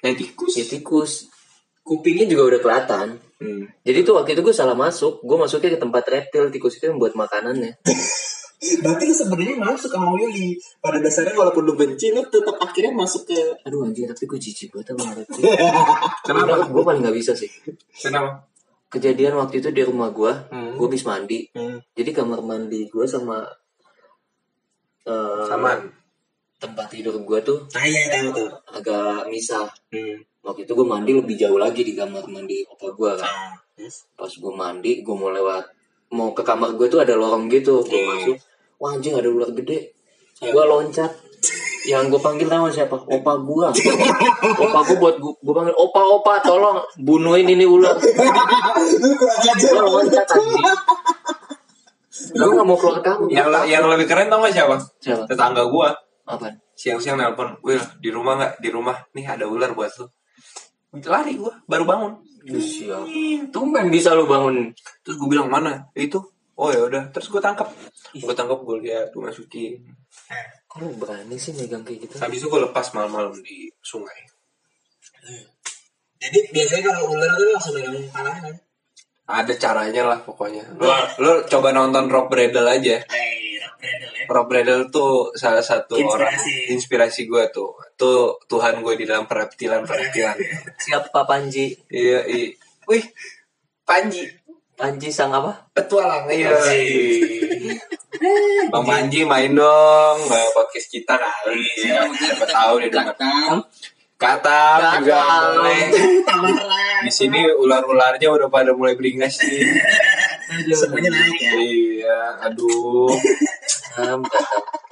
Yang 0.00 0.14
tikus. 0.26 0.52
ya 0.56 0.64
tikus. 0.64 1.12
Kupingnya 1.80 2.26
juga 2.28 2.54
udah 2.54 2.60
kelihatan. 2.60 3.06
Hmm. 3.40 3.64
Jadi 3.82 3.98
tuh 4.04 4.14
waktu 4.20 4.36
itu 4.36 4.44
gue 4.44 4.52
salah 4.52 4.76
masuk, 4.76 5.24
gue 5.24 5.36
masuknya 5.36 5.74
ke 5.74 5.80
tempat 5.80 6.04
reptil, 6.06 6.52
tikus 6.52 6.76
itu 6.76 6.92
yang 6.92 7.00
buat 7.00 7.16
makanannya. 7.16 7.80
Berarti 8.84 9.08
lu 9.08 9.16
sebenarnya 9.16 9.56
masuk 9.56 9.88
sama 9.88 10.12
Willy. 10.12 10.52
Pada 10.84 11.00
dasarnya 11.00 11.32
walaupun 11.32 11.64
lu 11.64 11.72
benci, 11.72 12.12
lu 12.12 12.20
tetap 12.28 12.60
akhirnya 12.60 12.92
masuk 12.92 13.24
ke 13.24 13.40
Aduh 13.64 13.88
anjing, 13.88 14.04
tapi 14.04 14.28
gue 14.28 14.36
jijik 14.36 14.68
banget 14.76 14.92
sama 14.92 15.16
reptil. 15.16 15.40
Kenapa? 16.28 16.68
Gue 16.68 16.82
paling 16.84 17.00
gak 17.00 17.16
bisa 17.16 17.32
sih. 17.32 17.48
Kenapa? 17.96 18.44
Kejadian 18.92 19.40
waktu 19.40 19.64
itu 19.64 19.72
di 19.72 19.80
rumah 19.80 20.12
gue, 20.12 20.32
Hmm. 20.52 20.76
gue 20.76 20.86
habis 20.86 21.08
mandi. 21.08 21.48
Hmm. 21.56 21.80
Jadi 21.96 22.10
kamar 22.12 22.44
mandi 22.44 22.84
gue 22.84 23.06
sama 23.08 23.48
eh, 25.08 25.44
Saman. 25.48 25.78
Tempat 26.60 26.86
tidur 26.86 27.16
gue 27.16 27.38
tuh 27.40 27.58
Ah 27.72 27.82
iya 27.82 28.04
tahu 28.06 28.36
tuh. 28.36 28.48
agak 28.70 29.24
misah. 29.26 29.64
Hmm. 29.88 30.20
Waktu 30.40 30.64
itu 30.64 30.72
gue 30.72 30.86
mandi 30.86 31.12
lebih 31.12 31.34
jauh 31.34 31.56
lagi 31.56 31.80
di 31.80 31.92
kamar 31.92 32.24
mandi 32.26 32.60
opa 32.64 32.88
gue 32.90 33.10
kan. 33.16 33.24
Ah, 33.24 33.52
terus? 33.74 34.04
Pas 34.12 34.28
gue 34.28 34.52
mandi, 34.54 35.00
gue 35.00 35.12
mau 35.12 35.28
lewat 35.28 35.64
mau 36.10 36.30
ke 36.30 36.40
kamar 36.40 36.74
gue 36.74 36.86
tuh 36.86 37.00
ada 37.00 37.12
lorong 37.12 37.48
gitu. 37.48 37.80
Gue 37.80 37.96
Hmm. 37.96 38.08
masuk, 38.10 38.36
wah 38.76 38.92
anjing 38.92 39.14
ada 39.14 39.26
ular 39.26 39.50
gede. 39.52 39.92
Gue 40.38 40.64
loncat. 40.64 41.12
Yang 41.82 42.12
gue 42.12 42.20
panggil 42.20 42.44
nama 42.44 42.68
siapa? 42.68 42.92
Opa 42.94 43.32
gue. 43.36 43.66
opa 44.64 44.78
gue 44.82 44.96
buat 44.96 45.16
gue, 45.16 45.32
gue 45.34 45.54
panggil 45.54 45.72
opa 45.74 46.00
opa 46.14 46.40
tolong 46.40 46.76
bunuhin 46.98 47.46
ini 47.46 47.64
ular. 47.64 47.96
Gue 47.96 49.80
loncat 49.80 50.26
anjing. 50.28 50.64
Gue 52.30 52.52
gak 52.52 52.66
mau 52.66 52.76
keluar 52.76 53.00
kamar. 53.00 53.28
Yang 53.28 53.48
yang 53.66 53.84
lebih 53.86 54.04
keren 54.04 54.28
tau 54.28 54.40
gak 54.40 54.52
siapa? 54.52 54.76
Siapa? 54.98 55.24
Tetangga 55.24 55.64
gua. 55.66 55.88
Apa? 56.30 56.46
Siang-siang 56.78 57.18
nelpon, 57.18 57.58
Will, 57.66 57.82
di 57.98 58.08
rumah 58.14 58.38
nggak? 58.38 58.52
Di 58.62 58.68
rumah. 58.70 58.96
Nih 59.12 59.26
ada 59.26 59.44
ular 59.50 59.74
buat 59.74 59.90
lu. 59.98 60.06
Lari 61.02 61.34
gua, 61.38 61.54
baru 61.66 61.84
bangun. 61.86 62.12
Siap. 62.46 63.04
Tumben 63.52 63.92
bisa 63.92 64.16
lu 64.16 64.24
bangun. 64.24 64.72
Terus 65.04 65.16
gue 65.18 65.28
bilang 65.28 65.50
mana? 65.50 65.90
Itu. 65.92 66.22
Oh 66.56 66.72
ya 66.72 66.86
udah. 66.86 67.12
Terus 67.12 67.28
gue 67.28 67.40
tangkap. 67.42 67.68
Gue 68.16 68.34
tangkap 68.34 68.58
gue 68.64 68.76
lihat, 68.86 69.12
gue 69.12 69.22
masukin. 69.22 69.80
Kok 70.70 70.76
lu 70.80 70.94
berani 70.96 71.36
sih 71.36 71.52
megang 71.52 71.82
kayak 71.82 72.08
gitu? 72.08 72.14
Habis 72.22 72.40
itu 72.40 72.48
gue 72.48 72.60
lepas 72.62 72.86
malam-malam 72.96 73.34
di 73.42 73.68
sungai. 73.82 74.18
Jadi 76.20 76.38
biasanya 76.52 76.82
kalau 76.92 77.16
ular 77.16 77.30
tuh 77.32 77.48
langsung 77.52 77.74
megang 77.76 77.94
kepalanya 78.08 78.40
kan? 78.44 78.56
Ada 79.30 79.54
caranya 79.62 80.02
lah 80.10 80.18
pokoknya. 80.26 80.64
Lo, 80.74 80.90
lo 81.22 81.32
coba 81.46 81.70
nonton 81.70 82.10
Rob 82.10 82.26
Bradle 82.26 82.66
aja. 82.66 82.96
Eh, 83.08 83.30
Rock 83.30 83.49
Bradle 83.80 84.12
ya. 84.12 84.24
Rob 84.28 84.46
Bradle 84.46 84.84
tuh 84.92 85.32
salah 85.32 85.64
satu 85.64 85.96
Inspirasi. 85.96 86.12
orang 86.14 86.34
inspirasi 86.76 87.20
gue 87.26 87.44
tuh. 87.48 87.72
Tuh 87.96 88.36
Tuhan 88.46 88.84
gue 88.84 88.94
di 89.00 89.04
dalam 89.08 89.24
peraptilan 89.24 89.82
peraptilan. 89.88 90.36
Siapa 90.76 91.24
Panji? 91.24 91.72
iya, 91.88 92.22
iya. 92.28 92.52
Wih, 92.86 93.04
Panji. 93.88 94.28
Panji 94.76 95.08
sang 95.12 95.32
apa? 95.32 95.68
Petualang 95.76 96.24
iya. 96.32 96.52
Bang 98.72 98.84
Panji 98.84 99.24
main 99.24 99.52
dong 99.52 100.18
podcast 100.56 100.88
kita 100.88 101.16
kali. 101.20 101.64
Siapa 102.16 102.44
tahu 102.48 102.84
dia 102.84 102.92
dengar. 102.92 103.16
Kata 104.20 105.00
juga 105.00 105.20
boleh. 105.56 105.88
Di 107.04 107.12
sini 107.12 107.40
ular-ularnya 107.56 108.28
udah 108.28 108.48
pada 108.52 108.76
mulai 108.76 108.92
beringas 108.92 109.40
nih. 109.40 109.64
Semuanya 110.76 111.08
naik 111.08 111.40
ya. 111.40 111.52
Iya, 111.56 112.18
aduh. 112.48 113.08
Katam, 113.90 114.20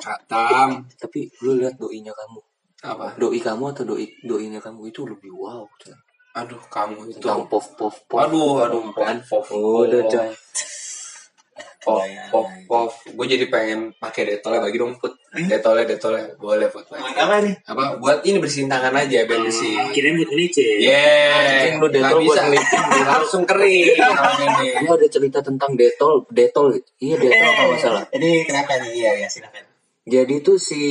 katam. 0.03 0.69
Tapi 0.99 1.31
lu 1.47 1.55
lihat 1.55 1.79
doinya 1.79 2.11
kamu. 2.11 2.41
Apa? 2.83 3.07
Doi 3.19 3.39
kamu 3.39 3.75
atau 3.75 3.85
doi 3.87 4.07
doinya 4.27 4.59
kamu 4.59 4.91
itu 4.91 5.07
lebih 5.07 5.31
wow. 5.35 5.67
Aduh, 6.39 6.63
kamu 6.71 7.11
itu. 7.11 7.23
Tentang 7.23 7.47
pov 7.47 7.67
pov 7.79 7.95
pov. 8.07 8.19
Aduh, 8.27 8.63
aduh, 8.63 8.91
pov, 8.95 9.47
Oh, 9.55 9.87
udah. 9.87 10.31
Pop, 11.89 12.05
pop, 12.29 12.47
pop. 12.69 12.91
Gue 13.09 13.25
jadi 13.27 13.49
pengen 13.49 13.97
pakai 13.97 14.29
detolnya 14.29 14.61
bagi 14.61 14.77
dong, 14.77 14.93
Put. 14.95 15.17
Detolnya, 15.33 15.89
detolnya. 15.89 16.37
Boleh, 16.37 16.69
Put. 16.69 16.85
bagi. 16.85 17.01
Apa 17.01 17.41
nih? 17.41 17.55
Apa? 17.65 17.97
Buat 17.97 18.21
ini 18.23 18.37
bersihin 18.37 18.69
tangan 18.69 18.93
aja, 18.93 19.25
biar 19.25 19.41
bersih. 19.41 19.73
Kirain 19.91 20.15
buat 20.15 20.29
licin. 20.31 20.79
Yeah, 20.79 21.81
lu 21.81 21.89
detol 21.89 22.21
buat 22.21 22.37
bisa. 22.37 22.43
ngelipin. 22.45 22.81
Langsung 23.09 23.43
kering. 23.43 23.89
ini. 24.45 24.69
Ada 24.85 25.07
cerita 25.09 25.41
tentang 25.41 25.73
detol, 25.73 26.29
detol. 26.29 26.77
Iya 26.99 27.17
detol 27.17 27.51
kalau 27.51 27.77
salah. 27.77 28.05
Ini 28.11 28.45
kenapa 28.45 28.77
nih? 28.79 28.91
Iya, 28.95 29.11
ya 29.25 29.29
silakan. 29.29 29.65
Jadi 30.05 30.35
tuh 30.41 30.57
si 30.57 30.83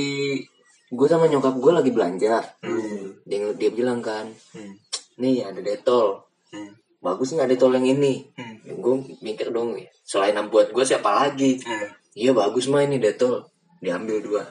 gue 0.87 1.07
sama 1.07 1.27
nyokap 1.27 1.53
gue 1.53 1.71
lagi 1.71 1.91
belanja. 1.91 2.41
Hmm. 2.63 3.21
Dia, 3.21 3.53
dia 3.53 3.69
bilang 3.69 3.99
kan, 3.99 4.25
Hmm. 4.51 4.73
nih 5.15 5.43
ada 5.43 5.59
detol. 5.59 6.25
Hmm. 6.49 6.73
Bagus 6.97 7.33
nih 7.37 7.45
ada 7.45 7.53
detol 7.53 7.77
yang 7.77 7.87
ini. 7.97 8.25
Hmm. 8.35 8.57
Gue 8.81 8.95
mikir 9.21 9.53
dong, 9.53 9.77
selain 10.03 10.37
buat 10.49 10.73
gue 10.73 10.83
siapa 10.85 11.25
lagi? 11.25 11.61
Hmm. 11.61 11.93
Iya 12.17 12.33
bagus 12.33 12.65
mah 12.65 12.81
ini 12.81 12.97
detol. 12.97 13.45
Diambil 13.77 14.25
dua. 14.25 14.43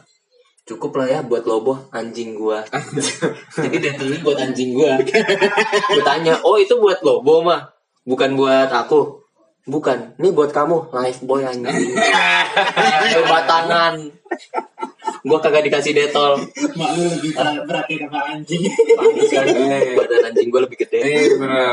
Cukup 0.66 0.98
lah 0.98 1.06
ya 1.06 1.20
buat 1.22 1.46
lobo 1.46 1.78
anjing 1.94 2.34
gua. 2.34 2.66
Jadi 3.62 3.78
detolnya 3.78 4.18
buat 4.18 4.34
anjing 4.34 4.74
gua. 4.74 4.98
Gue 5.94 6.02
tanya, 6.02 6.42
oh 6.42 6.58
itu 6.58 6.74
buat 6.74 6.98
lobo 7.06 7.38
mah, 7.46 7.70
bukan 8.02 8.34
buat 8.34 8.66
aku. 8.66 9.22
Bukan, 9.66 10.18
ini 10.18 10.34
buat 10.34 10.50
kamu, 10.50 10.90
life 10.90 11.22
boy 11.22 11.46
anjing. 11.46 11.94
Berbatangan. 13.14 13.94
Gua 15.26 15.38
kagak 15.42 15.66
dikasih 15.66 15.90
detol. 15.90 16.38
Mak 16.78 16.90
lu 16.95 17.02
lebih 17.18 17.35
berarti 17.66 17.95
sama 17.99 18.21
anjing. 18.30 18.62
Pantes 18.71 19.28
kan, 19.35 19.47
badan 19.99 20.23
anjing 20.30 20.49
gua 20.54 20.62
lebih 20.62 20.78
gede. 20.87 21.02
Eh, 21.02 21.35
tante. 21.35 21.66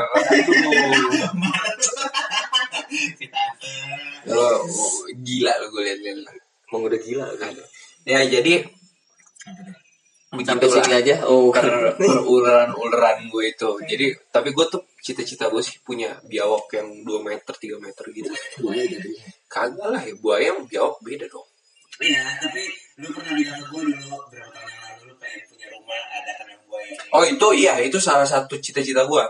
Lo 4.34 4.42
oh, 4.42 4.58
gila 5.22 5.54
lo 5.62 5.66
gue 5.70 5.82
liat-liat. 5.86 6.18
Emang 6.72 6.82
udah 6.88 7.00
gila 7.00 7.28
kan. 7.38 7.54
Ya, 8.08 8.26
jadi 8.26 8.66
Sampai 10.34 10.66
sini 10.66 10.98
aja. 10.98 11.16
Oh, 11.30 11.54
per, 11.54 11.94
perularan-ularan 11.94 13.30
gue 13.30 13.54
itu. 13.54 13.70
Jadi, 13.86 14.18
tapi 14.34 14.50
gue 14.50 14.66
tuh 14.66 14.82
cita-cita 14.98 15.46
gue 15.54 15.62
sih 15.62 15.78
punya 15.86 16.10
biawak 16.26 16.74
yang 16.74 17.06
2 17.06 17.22
meter, 17.22 17.54
3 17.54 17.78
meter 17.78 18.06
gitu. 18.10 18.34
Buaya 18.66 18.82
gitu. 18.90 19.08
Kagak 19.46 19.94
lah 19.94 20.02
ya, 20.02 20.18
buaya 20.18 20.58
sama 20.58 20.66
biawak 20.66 20.98
beda 21.06 21.30
dong. 21.30 21.53
Iya, 21.96 22.24
tapi 22.40 22.62
lu 22.96 23.08
pernah 23.10 23.34
bilang 23.34 23.60
ke 23.60 23.66
gue 23.66 23.82
dulu 23.86 24.18
berapa 24.28 24.50
tahun 24.52 24.68
yang 24.68 24.82
lalu 24.84 25.04
lu 25.04 25.16
pengen 25.16 25.42
punya 25.46 25.68
rumah 25.70 26.02
ada 26.12 26.32
kandang 26.34 26.62
buaya 26.64 26.88
ini. 26.88 27.12
Oh 27.12 27.24
itu 27.24 27.48
iya 27.56 27.74
itu 27.80 27.98
salah 27.98 28.26
satu 28.26 28.58
cita-cita 28.58 29.04
gue. 29.04 29.24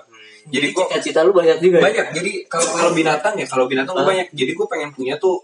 Jadi 0.46 0.68
gue 0.70 0.84
Cita-cita 0.86 1.20
lu 1.22 1.32
banyak 1.32 1.58
juga. 1.58 1.78
ya? 1.78 1.84
banyak. 1.84 2.08
Jadi 2.14 2.32
kalau 2.46 2.68
kalau 2.70 2.92
binatang 3.00 3.34
ya 3.36 3.46
kalau 3.46 3.66
binatang 3.66 3.94
gue 3.94 4.02
Hah? 4.02 4.12
banyak. 4.12 4.28
Jadi 4.32 4.52
gue 4.52 4.68
pengen 4.68 4.90
punya 4.92 5.16
tuh 5.18 5.40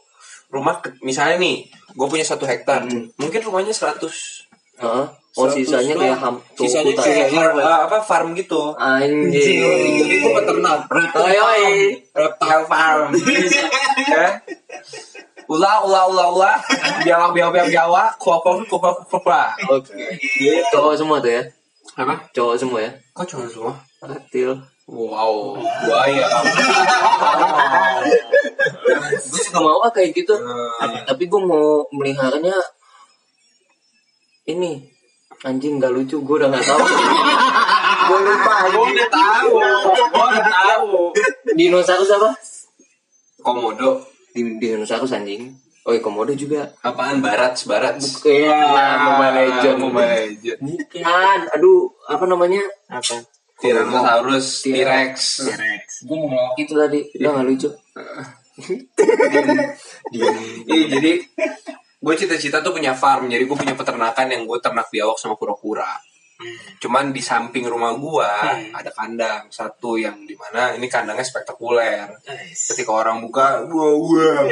rumah 0.48 0.78
ke- 0.78 0.98
misalnya 1.00 1.38
nih 1.38 1.64
gue 1.90 2.08
punya 2.08 2.24
satu 2.24 2.44
hektar 2.44 2.82
Hmm. 2.82 3.06
mungkin 3.16 3.40
rumahnya 3.40 3.70
100 3.70 4.50
Heeh. 4.78 5.06
Oh 5.32 5.46
sisanya 5.46 5.94
kayak 5.94 6.18
ham 6.18 6.42
sisanya 6.52 6.90
kayak 6.92 7.30
har- 7.30 7.54
uh, 7.54 7.80
apa 7.86 8.02
farm 8.02 8.34
gitu 8.34 8.74
Anjing. 8.74 9.62
jadi 10.02 10.16
gue 10.18 10.32
peternak 10.34 10.90
oi. 10.90 11.64
reptile 12.10 12.66
farm 12.66 13.14
ya 13.14 14.26
ulah 15.50 15.82
ulah 15.82 16.03
ulah 16.06 16.27
ulah. 16.29 16.56
Biawa 17.03 17.34
biawa 17.34 17.50
biawa 17.50 17.68
biawa. 17.68 18.03
Kuah 18.22 18.38
kuah 18.38 18.62
kuah 18.70 19.50
Oke. 19.74 19.98
Cowok 20.70 20.94
semua 20.94 21.18
tuh 21.18 21.34
ya. 21.34 21.44
apa? 21.98 22.15
Cowok 22.32 22.56
semua 22.56 22.79
ya. 22.86 22.91
kok 23.18 23.25
cuma 23.25 23.50
semua? 23.50 23.74
Reptil. 24.06 24.53
wow. 24.86 25.58
Buaya. 25.58 26.25
Gue 29.10 29.41
juga 29.41 29.60
mau 29.60 29.82
ah 29.82 29.91
kayak 29.91 30.13
gitu. 30.13 30.38
Hmm. 30.38 31.01
Tapi 31.10 31.24
gue 31.25 31.41
mau 31.41 31.82
meliharanya 31.98 32.53
ini. 34.46 34.86
Anjing 35.41 35.82
gak 35.82 35.91
lucu. 35.96 36.22
Gue 36.22 36.36
udah 36.39 36.51
gak 36.53 36.62
tahu. 36.62 36.84
Gue 38.10 38.20
lupa 38.25 38.65
gue 38.74 38.86
udah 38.89 39.10
tahu. 39.13 39.53
Gue 40.10 40.25
udah 40.34 40.46
tahu. 40.50 41.13
Dinosaurus 41.53 42.10
apa? 42.10 42.34
Komodo 43.46 44.19
di 44.34 44.42
dinosaurus 44.62 45.16
anjing. 45.16 45.54
Oh 45.88 45.96
iya 45.96 46.02
komodo 46.04 46.36
juga. 46.36 46.70
Apaan 46.86 47.24
barat 47.24 47.56
barat 47.66 47.98
Iya, 48.28 48.60
Mobile 49.02 49.34
Legend. 49.34 49.78
Mobile 49.80 50.12
Legend 50.12 50.60
bukan. 50.62 51.40
Aduh 51.56 51.90
apa 52.06 52.26
namanya? 52.30 52.62
Apa? 52.92 53.26
Tyrannosaurus 53.60 54.64
T-Rex. 54.64 55.16
T-Rex. 55.50 55.86
Gue 56.08 56.16
mau 56.16 56.30
ngomong 56.32 56.56
itu 56.62 56.74
tadi. 56.76 57.00
Udah 57.20 57.32
gak 57.36 57.48
lucu. 57.48 57.70
Iya 60.10 60.86
jadi 61.00 61.12
gue 62.00 62.14
cita-cita 62.16 62.60
tuh 62.60 62.76
punya 62.76 62.92
farm. 62.92 63.32
Jadi 63.32 63.44
gue 63.48 63.58
punya 63.58 63.76
peternakan 63.76 64.28
yang 64.30 64.44
gue 64.44 64.60
ternak 64.60 64.92
biawak 64.92 65.16
sama 65.16 65.40
kura-kura 65.40 65.88
cuman 66.79 67.12
di 67.12 67.19
samping 67.19 67.67
rumah 67.67 68.00
gue 68.00 68.31
ada 68.72 68.91
kandang 68.96 69.51
satu 69.51 70.00
yang 70.00 70.24
di 70.24 70.39
mana 70.39 70.72
ini 70.75 70.88
kandangnya 70.88 71.27
spektakuler. 71.27 72.15
Ketika 72.55 72.91
orang 72.96 73.19
buka 73.19 73.67
wah 73.67 73.93
wah 74.00 74.48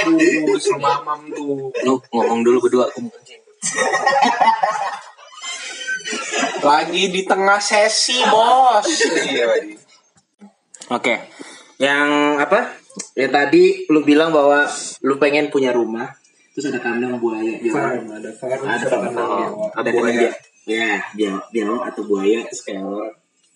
bagus 0.00 0.64
rumah 0.72 1.04
mam 1.04 1.28
tuh. 1.32 1.68
Lu 1.84 2.00
ngomong 2.08 2.40
dulu 2.40 2.64
berdua 2.64 2.88
aku 2.88 3.04
kencing 3.04 3.42
lagi 6.62 7.02
di 7.14 7.22
tengah 7.26 7.60
sesi 7.62 8.18
bos. 8.26 8.86
Iya. 9.26 9.46
Oke. 10.90 11.14
Yang 11.76 12.08
apa? 12.42 12.60
Ya 13.12 13.28
tadi 13.28 13.84
lu 13.92 14.00
bilang 14.02 14.32
bahwa 14.32 14.64
lu 15.04 15.20
pengen 15.20 15.52
punya 15.52 15.70
rumah, 15.70 16.16
terus 16.56 16.66
ada 16.66 16.80
kandang 16.80 17.20
buaya 17.20 17.52
dalam. 17.54 18.08
ada 18.08 18.32
farm 18.32 18.64
Ada 18.64 18.84
farm. 18.86 19.12
Ada 19.70 19.90
buaya. 19.92 20.32
Ya, 20.64 20.98
biawak, 21.12 21.44
biawak 21.50 21.82
atau 21.86 22.02
buaya 22.02 22.40
terus 22.42 22.64
kayak 22.64 22.80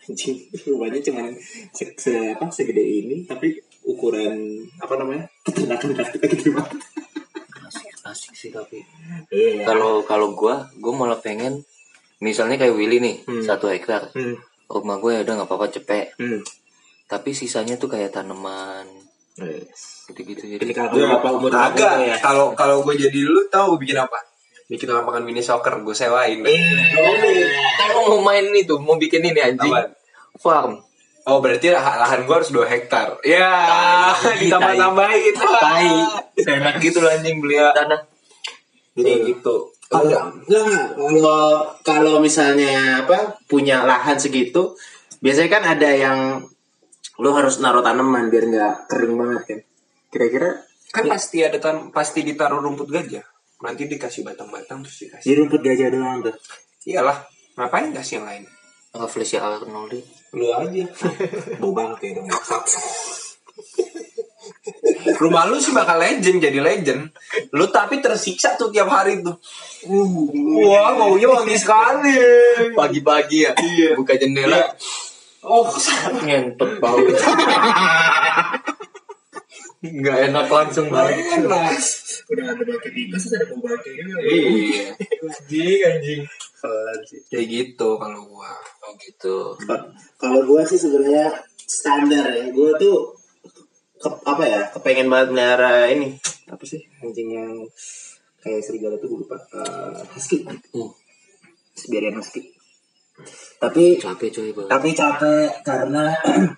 anjing 0.00 0.36
rumahnya 0.68 1.00
cuma 1.02 1.32
se, 1.70 1.88
se- 1.94 2.30
apa 2.30 2.44
segede 2.48 2.78
ini 2.78 3.24
tapi 3.24 3.56
ukuran 3.82 4.36
apa 4.76 4.94
namanya 4.94 5.24
peternakan 5.42 5.90
kita 5.90 6.26
gede 6.28 6.50
banget. 6.52 6.78
asik 8.02 8.32
sih 8.32 8.50
tapi 8.50 8.80
Iya. 9.28 9.62
kalau 9.64 10.02
kalau 10.02 10.32
gua 10.32 10.68
gua 10.74 10.92
malah 10.94 11.18
pengen 11.18 11.62
misalnya 12.18 12.56
kayak 12.56 12.74
Willy 12.74 12.98
nih 12.98 13.16
Hmm. 13.22 13.40
satu 13.40 13.68
hektar 13.68 14.10
Hmm. 14.10 14.36
rumah 14.66 14.96
gue 14.96 15.10
ya 15.12 15.20
udah 15.20 15.34
nggak 15.36 15.48
apa-apa 15.48 15.66
cepet 15.70 16.06
Hmm. 16.14 16.40
tapi 17.06 17.30
sisanya 17.30 17.74
tuh 17.74 17.88
kayak 17.88 18.10
tanaman 18.10 18.86
Yes. 19.40 20.04
gitu-gitu 20.06 20.42
Jadi 20.44 20.68
jadi 20.68 20.72
kalau 20.74 20.90
apa 21.10 21.28
umur 21.30 21.50
aku 21.50 21.80
Agak, 21.80 21.92
ya. 21.98 22.16
kalau 22.18 22.52
kalau 22.52 22.82
gue 22.82 22.94
jadi 22.94 23.20
lu 23.22 23.46
tahu 23.46 23.76
bikin 23.76 23.96
apa? 23.96 24.18
Bikin 24.66 24.86
lapangan 24.86 25.22
mini 25.22 25.40
soccer, 25.40 25.80
gue 25.80 25.90
sewain. 25.92 26.44
kalau 27.76 28.12
mau 28.12 28.20
main 28.24 28.46
itu 28.50 28.76
mau 28.76 28.94
bikin 28.94 29.24
ini 29.24 29.40
anjing 29.40 29.66
Apaan? 29.66 29.90
farm 30.36 30.72
Oh 31.22 31.38
berarti 31.38 31.68
lah- 31.68 32.00
lahan 32.00 32.24
gue 32.24 32.32
harus 32.32 32.48
2 32.48 32.64
hektar. 32.64 33.20
Ya, 33.22 33.44
ditambah-tambahin. 34.34 35.34
tai 35.36 35.90
enak 36.56 36.80
gitu 36.80 36.98
loh 36.98 37.10
anjing 37.10 37.38
beli 37.38 37.60
tanah 37.60 38.00
Jadi 38.96 39.28
gitu. 39.28 39.68
Kalau 39.86 40.06
enggak, 40.46 40.94
kalau 40.94 41.42
kalau 41.82 42.14
misalnya 42.18 43.02
apa 43.02 43.36
punya 43.44 43.82
lahan 43.82 44.16
segitu, 44.16 44.74
biasanya 45.18 45.50
kan 45.50 45.64
ada 45.66 45.90
yang 45.90 46.18
lu 47.20 47.30
harus 47.36 47.60
naruh 47.60 47.84
tanaman 47.84 48.32
biar 48.32 48.44
nggak 48.48 48.74
kering 48.88 49.14
banget 49.20 49.42
kan. 49.44 49.60
Kira-kira 50.10 50.50
Kan 50.90 51.06
pasti 51.06 51.38
ada 51.46 51.54
tan 51.62 51.94
pasti 51.94 52.26
ditaruh 52.26 52.58
rumput 52.58 52.90
gajah. 52.90 53.22
Nanti 53.62 53.86
dikasih 53.86 54.26
batang-batang 54.26 54.82
terus 54.82 55.06
dikasih. 55.06 55.26
di 55.28 55.32
rumput 55.38 55.60
gajah 55.62 55.86
doang 55.92 56.18
tuh. 56.24 56.34
Iyalah, 56.88 57.14
ngapain 57.54 57.92
kasih 57.94 58.18
yang 58.18 58.26
lain? 58.26 58.44
apa 58.90 59.06
Felicia 59.06 59.38
Arnoldi 59.38 60.02
Lu 60.34 60.50
aja. 60.50 60.82
Bau 61.62 61.70
bangke 61.70 62.10
dong. 62.10 62.26
Rumah 65.00 65.46
lu 65.46 65.62
sih 65.62 65.70
bakal 65.70 66.02
legend 66.02 66.42
jadi 66.42 66.58
legend. 66.58 67.06
Lu 67.54 67.70
tapi 67.70 68.02
tersiksa 68.02 68.58
tuh 68.58 68.74
tiap 68.74 68.90
hari 68.90 69.22
tuh. 69.22 69.38
Wah, 69.86 70.98
baunya 70.98 71.30
wangi 71.30 71.54
sekali. 71.54 72.18
pagi-pagi 72.74 73.46
ya 73.46 73.52
Iya. 73.54 73.94
buka 73.94 74.18
jendela 74.18 74.58
Iya. 74.58 74.66
Oh, 75.40 75.64
ngentot 76.24 76.72
bau 76.78 77.00
nggak 79.80 80.18
enak 80.28 80.46
langsung 80.52 80.92
banget 80.92 81.40
enak. 81.40 81.72
Udah 82.28 82.44
ada 82.52 82.62
bangke 82.68 82.92
tikus 82.92 83.32
terus 83.32 83.40
ada 83.40 83.46
bau 83.48 83.64
juga. 83.64 84.16
Iya. 84.28 84.92
Anjing 85.24 85.80
anjing. 85.88 86.22
Kelar 86.60 86.98
sih. 87.08 87.20
Kayak 87.32 87.46
gitu 87.48 87.88
kalau 87.96 88.20
gua. 88.28 88.52
oh 88.84 88.92
gitu 89.00 89.56
Kalau 90.20 90.40
gue 90.44 90.62
sih 90.68 90.76
sebenarnya 90.76 91.32
standar 91.64 92.28
ya. 92.28 92.52
Gue 92.52 92.76
tuh 92.76 93.16
ke, 93.96 94.08
apa 94.28 94.44
ya? 94.44 94.60
Kepengen 94.68 95.08
banget 95.08 95.32
melihara 95.32 95.88
ini. 95.88 96.12
Apa 96.52 96.60
sih 96.68 96.84
anjing 97.00 97.32
yang 97.32 97.52
kayak 98.44 98.60
serigala 98.60 99.00
tuh 99.00 99.16
gue 99.16 99.24
lupa. 99.24 99.40
Eh, 99.40 100.04
husky. 100.12 100.44
Hmm. 100.44 100.92
Siberian 101.72 102.20
husky. 102.20 102.59
Tapi 103.60 104.00
capek 104.00 104.28
coy 104.32 104.48
bang 104.56 104.68
tapi 104.68 104.88
capek 104.96 105.48
karena 105.62 106.04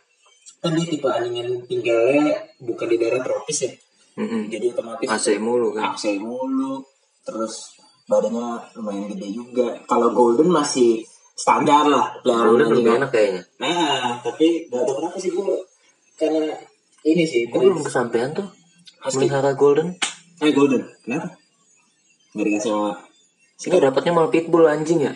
kan 0.63 0.71
dia 0.79 0.87
tipe 0.87 1.11
yang 1.11 1.51
tinggalnya 1.67 2.39
bukan 2.63 2.87
di 2.87 2.97
daerah 2.99 3.19
tropis 3.19 3.67
ya. 3.67 3.73
Mm-mm. 4.13 4.47
Jadi 4.47 4.71
otomatis 4.71 5.09
AC 5.11 5.27
mulu 5.43 5.75
kan 5.75 5.97
AC 5.97 6.23
mulu. 6.23 6.79
Terus 7.27 7.75
badannya 8.07 8.61
lumayan 8.79 9.11
gede 9.11 9.29
juga. 9.35 9.75
Kalau 9.91 10.15
golden 10.15 10.53
masih 10.53 11.03
standar 11.35 11.91
lah. 11.91 12.15
Peliharaan 12.23 12.55
lebih 12.55 12.87
anjing. 12.87 12.99
enak 13.03 13.11
kayaknya 13.11 13.43
Nah, 13.59 14.21
tapi 14.23 14.69
gak 14.71 14.85
tau 14.87 14.95
kenapa 15.03 15.17
sih 15.19 15.31
gue 15.35 15.59
karena 16.15 16.55
ini 17.03 17.25
sih. 17.27 17.51
Gue 17.51 17.67
belum 17.67 17.83
kesampaian 17.83 18.31
tuh 18.31 18.47
Husky. 19.03 19.27
melihara 19.27 19.51
golden 19.59 19.99
Eh 20.43 20.51
golden, 20.51 20.83
kenapa? 21.07 21.39
Gak 22.35 22.45
dikasih 22.47 22.71
sama. 22.75 22.93
Sini 23.63 23.79
dapatnya 23.79 24.11
malah 24.11 24.27
pitbull 24.27 24.67
anjing 24.67 25.07
ya 25.07 25.13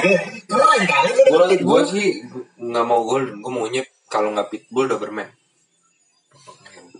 Keren 0.50 0.82
kali 0.88 1.10
Gua, 1.28 1.44
gua 1.60 1.80
sih 1.84 2.24
nggak 2.56 2.86
mau 2.88 3.04
golden, 3.04 3.44
gua 3.44 3.52
maunya 3.52 3.84
kalau 4.08 4.32
nggak 4.32 4.48
pitbull 4.48 4.88
doberman. 4.88 5.28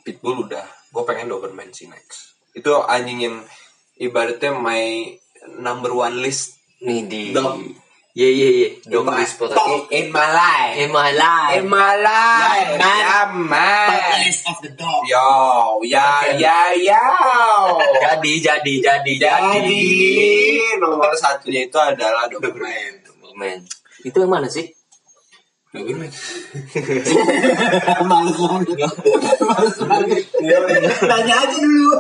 Pitbull 0.05 0.45
udah, 0.47 0.63
gua 0.93 1.03
pengen 1.09 1.33
doberman 1.33 1.73
sih 1.73 1.89
next. 1.89 2.39
Itu 2.53 2.85
anjing 2.85 3.19
yang 3.25 3.37
ibaratnya 3.97 4.55
my 4.55 5.17
number 5.59 5.91
one 5.97 6.21
list 6.21 6.61
Nih 6.81 7.05
di 7.05 7.23
Dog. 7.37 7.61
Ye 8.11 8.27
ye 8.27 8.49
ye 8.59 8.67
Dog 8.91 9.07
in, 9.07 9.09
my, 9.15 9.23
potati 9.23 9.87
in 9.95 10.11
my 10.11 10.27
life. 10.35 10.75
In 10.83 10.91
my 10.91 11.15
life 11.15 11.63
In 11.63 11.71
my 11.71 11.95
life, 11.95 12.75
Yeah, 12.75 12.83
man. 12.83 12.99
yeah, 12.99 13.31
man. 13.31 14.19
list 14.27 14.43
of 14.51 14.59
the 14.67 14.75
dog. 14.75 15.07
Yo, 15.07 15.79
ya, 15.87 16.27
ya, 16.35 16.75
ya. 16.75 16.99
Jadi 18.03 18.43
jadi 18.43 18.75
jadi 18.83 19.13
Jadi 19.15 19.83
nomor 20.83 21.15
satunya 21.15 21.71
itu 21.71 21.79
adalah 21.79 22.27
Doberman. 22.27 22.99
Men 23.39 23.63
Itu 24.03 24.27
yang 24.27 24.35
mana 24.35 24.51
sih? 24.51 24.67
Doberman. 25.71 26.11
Males 28.11 28.37
banget. 28.43 28.91
Males 29.39 29.77
banget. 29.87 30.23
Tanya 30.99 31.35
aja 31.47 31.57
dulu. 31.63 31.95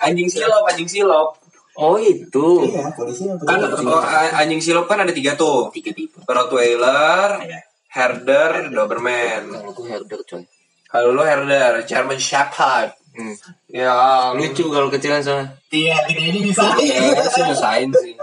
Anjing 0.00 0.32
silop, 0.32 0.64
anjing 0.64 0.88
silop. 0.88 1.36
Oh 1.78 1.94
itu 1.94 2.66
Iya, 2.66 2.90
polisi 2.90 3.30
yang 3.30 3.38
Kan 3.38 3.62
oh, 3.62 4.02
anjing 4.34 4.58
silop 4.58 4.90
kan 4.90 4.98
ada 4.98 5.14
tiga 5.14 5.38
tuh. 5.38 5.70
tiga 5.70 5.94
tipe. 5.94 6.18
Rottweiler, 6.26 7.38
Iya. 7.38 7.60
Herder, 7.88 8.68
Doberman. 8.68 9.46
Kalau 9.54 9.72
gue 9.72 9.86
herder 9.86 10.20
coy 10.26 10.42
Kalau 10.88 11.14
lu 11.14 11.22
Herder, 11.22 11.86
German 11.86 12.18
Shepherd. 12.18 12.98
hmm. 13.14 13.34
Ya, 13.70 13.94
Lucu 14.34 14.66
kalau 14.68 14.90
kecilan 14.90 15.22
soalnya 15.22 15.54
Iya, 15.70 15.96
ini 16.10 16.50
bisa. 16.50 16.64
Ya, 16.82 17.22
sih 17.30 17.44
usahain 17.46 17.90
sih. 17.94 18.18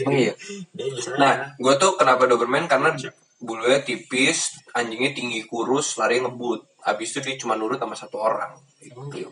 Emang 0.00 0.16
iya. 0.16 0.32
Dia 0.72 0.86
bisa. 0.88 1.12
Nah, 1.20 1.52
gue 1.54 1.74
tuh 1.76 1.94
kenapa 1.94 2.24
Doberman 2.24 2.66
karena 2.66 2.96
bulunya 3.36 3.84
tipis, 3.84 4.64
anjingnya 4.72 5.12
tinggi 5.12 5.44
kurus, 5.44 6.00
lari 6.00 6.18
ngebut. 6.18 6.64
Habis 6.82 7.12
itu 7.12 7.18
dia 7.20 7.34
cuma 7.36 7.52
nurut 7.52 7.76
sama 7.76 7.92
satu 7.94 8.16
orang. 8.16 8.56
Emang 8.80 9.12
Gitu. 9.12 9.28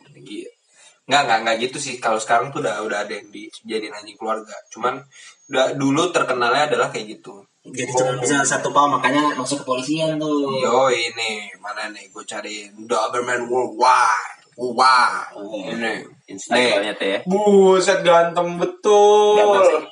Nggak, 1.04 1.22
nggak, 1.28 1.38
nggak 1.44 1.56
gitu 1.68 1.78
sih. 1.80 1.94
Kalau 2.00 2.16
sekarang 2.16 2.48
tuh 2.48 2.64
udah 2.64 2.80
udah 2.84 3.04
ada 3.04 3.12
yang 3.12 3.28
dijadiin 3.28 3.92
anjing 3.92 4.16
keluarga. 4.16 4.56
Cuman 4.72 5.04
udah, 5.52 5.76
dulu 5.76 6.08
terkenalnya 6.08 6.72
adalah 6.72 6.88
kayak 6.88 7.20
gitu. 7.20 7.44
Jadi 7.64 7.96
cuma 7.96 8.20
bisa 8.20 8.44
satu 8.44 8.76
pau 8.76 8.88
makanya 8.92 9.32
masuk 9.40 9.64
ke 9.64 9.66
polisian 9.68 10.20
tuh. 10.20 10.52
Yo 10.60 10.92
ini 10.92 11.48
mana 11.64 11.88
nih 11.88 12.12
gue 12.12 12.24
cari 12.28 12.68
Doberman 12.76 13.48
Worldwide. 13.48 14.44
Wah, 14.54 15.32
ini. 15.34 15.74
Nih. 15.80 15.98
Instagramnya 16.24 16.94
teh 16.96 17.08
ya. 17.08 17.20
Buset 17.26 18.00
ganteng 18.00 18.56
betul. 18.60 19.40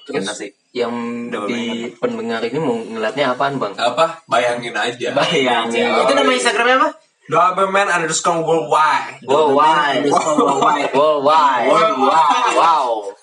Terus 0.06 0.52
yang 0.72 1.28
di 1.28 1.92
pendengar 2.00 2.40
ini 2.40 2.56
mau 2.56 2.76
ngeliatnya 2.76 3.36
apaan 3.36 3.60
bang? 3.60 3.76
apa? 3.76 4.24
Bayangin 4.24 4.72
aja. 4.72 5.12
Bayangin. 5.12 5.92
Itu 5.92 6.12
nama 6.16 6.32
Instagramnya 6.32 6.76
apa? 6.80 6.90
Doberman 7.30 7.86
underscore 7.86 8.42
worldwide. 8.42 9.22
Worldwide. 9.22 10.10
Worldwide. 10.10 10.90
Worldwide. 10.90 11.68
Worldwide. 11.70 12.54
Wow. 12.58 13.14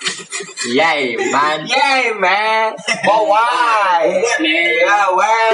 Yay 0.71 1.19
man. 1.19 1.67
Yay 1.67 2.15
man. 2.15 2.79
Worldwide. 3.03 4.23
Weh. 5.19 5.51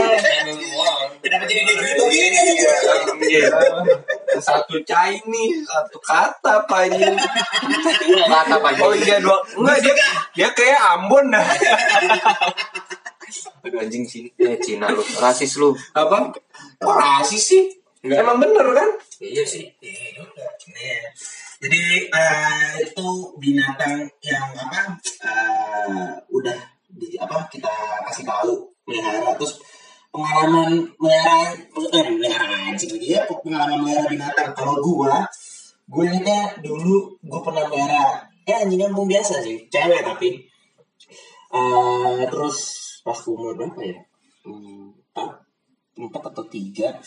Kenapa 1.26 1.46
jadi 1.50 1.74
gitu 1.74 2.06
gini? 2.14 2.44
Satu 4.38 4.78
Chinese, 4.86 5.66
satu 5.66 5.98
kata 6.06 6.70
apa 6.70 6.86
ini? 6.86 7.18
Kata 8.30 8.62
apa 8.62 8.70
Oh 8.78 8.94
iya 8.94 9.18
dua. 9.26 9.42
Enggak 9.58 9.78
dia 9.82 9.94
dia 10.38 10.50
kayak 10.54 11.02
Ambon 11.02 11.34
dah. 11.34 11.42
Aduh 13.66 13.82
anjing 13.82 14.06
sini. 14.06 14.30
Eh 14.38 14.62
Cina 14.62 14.94
lu. 14.94 15.02
Rasis 15.02 15.58
lu. 15.58 15.74
Apa? 15.98 16.30
Kok 16.78 16.94
rasis 16.94 17.42
sih? 17.42 17.85
Emang 18.06 18.38
bener 18.38 18.68
kan? 18.76 18.90
Iya 19.18 19.44
sih. 19.46 19.66
Iya 19.82 20.22
juga. 20.22 20.46
Iya. 20.70 21.10
Jadi 21.66 21.82
eh, 22.12 22.72
itu 22.86 23.08
binatang 23.42 24.06
yang 24.22 24.50
apa? 24.54 24.94
eh, 25.26 26.10
udah 26.30 26.58
di 26.96 27.18
apa 27.18 27.48
kita 27.50 27.72
kasih 28.12 28.24
tahu 28.24 28.70
melihara 28.88 29.34
terus 29.36 29.60
pengalaman 30.14 30.86
melihara 31.02 31.52
eh 31.92 32.06
melihara 32.14 32.72
anjing 32.72 32.94
lagi 32.96 33.08
ya 33.20 33.22
pengalaman 33.28 33.84
melihara 33.84 34.08
binatang 34.08 34.50
kalau 34.56 34.80
gua 34.80 35.28
gue 35.92 36.04
ingetnya 36.08 36.56
dulu 36.64 37.20
gue 37.20 37.40
pernah 37.44 37.68
melihara 37.68 38.24
ya 38.48 38.64
anjing 38.64 38.80
kampung 38.80 39.12
biasa 39.12 39.44
sih 39.44 39.68
cewek 39.68 40.08
tapi 40.08 40.46
Eh, 41.56 42.22
terus 42.28 42.58
pas 43.06 43.20
umur 43.32 43.56
berapa 43.56 43.80
ya 43.80 43.96
empat 44.44 45.30
empat 45.96 46.22
atau 46.34 46.44
tiga 46.52 47.00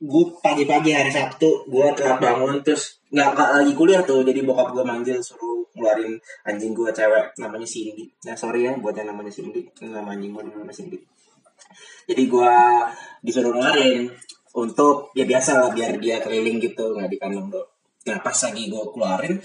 gue 0.00 0.24
pagi-pagi 0.40 0.96
hari 0.96 1.12
Sabtu 1.12 1.68
gue 1.68 1.86
telat 1.92 2.16
bangun 2.16 2.64
terus 2.64 3.04
nggak 3.12 3.36
lagi 3.36 3.76
kuliah 3.76 4.00
tuh 4.00 4.24
jadi 4.24 4.40
bokap 4.40 4.72
gue 4.72 4.80
manggil 4.80 5.20
suruh 5.20 5.60
ngeluarin 5.76 6.16
anjing 6.48 6.72
gue 6.72 6.88
cewek 6.90 7.36
namanya 7.38 7.68
Cindy. 7.68 8.08
Nah 8.26 8.34
sorry 8.34 8.66
ya 8.66 8.72
buat 8.80 8.96
yang 8.96 9.12
namanya 9.12 9.28
Cindy 9.28 9.68
nama 9.84 10.16
anjing 10.16 10.32
gue 10.32 10.42
namanya 10.42 10.72
Cindy. 10.72 10.98
Jadi 12.08 12.22
gue 12.26 12.52
disuruh 13.22 13.52
ngeluarin 13.52 14.08
untuk 14.56 15.12
ya 15.12 15.28
biasa 15.28 15.60
lah 15.60 15.70
biar 15.70 16.00
dia 16.00 16.18
keliling 16.18 16.58
gitu 16.58 16.96
nggak 16.96 17.06
di 17.06 17.18
kandang 17.20 17.46
dong 17.46 17.68
nah 18.00 18.16
pas 18.18 18.32
lagi 18.32 18.72
gue 18.72 18.84
keluarin 18.96 19.36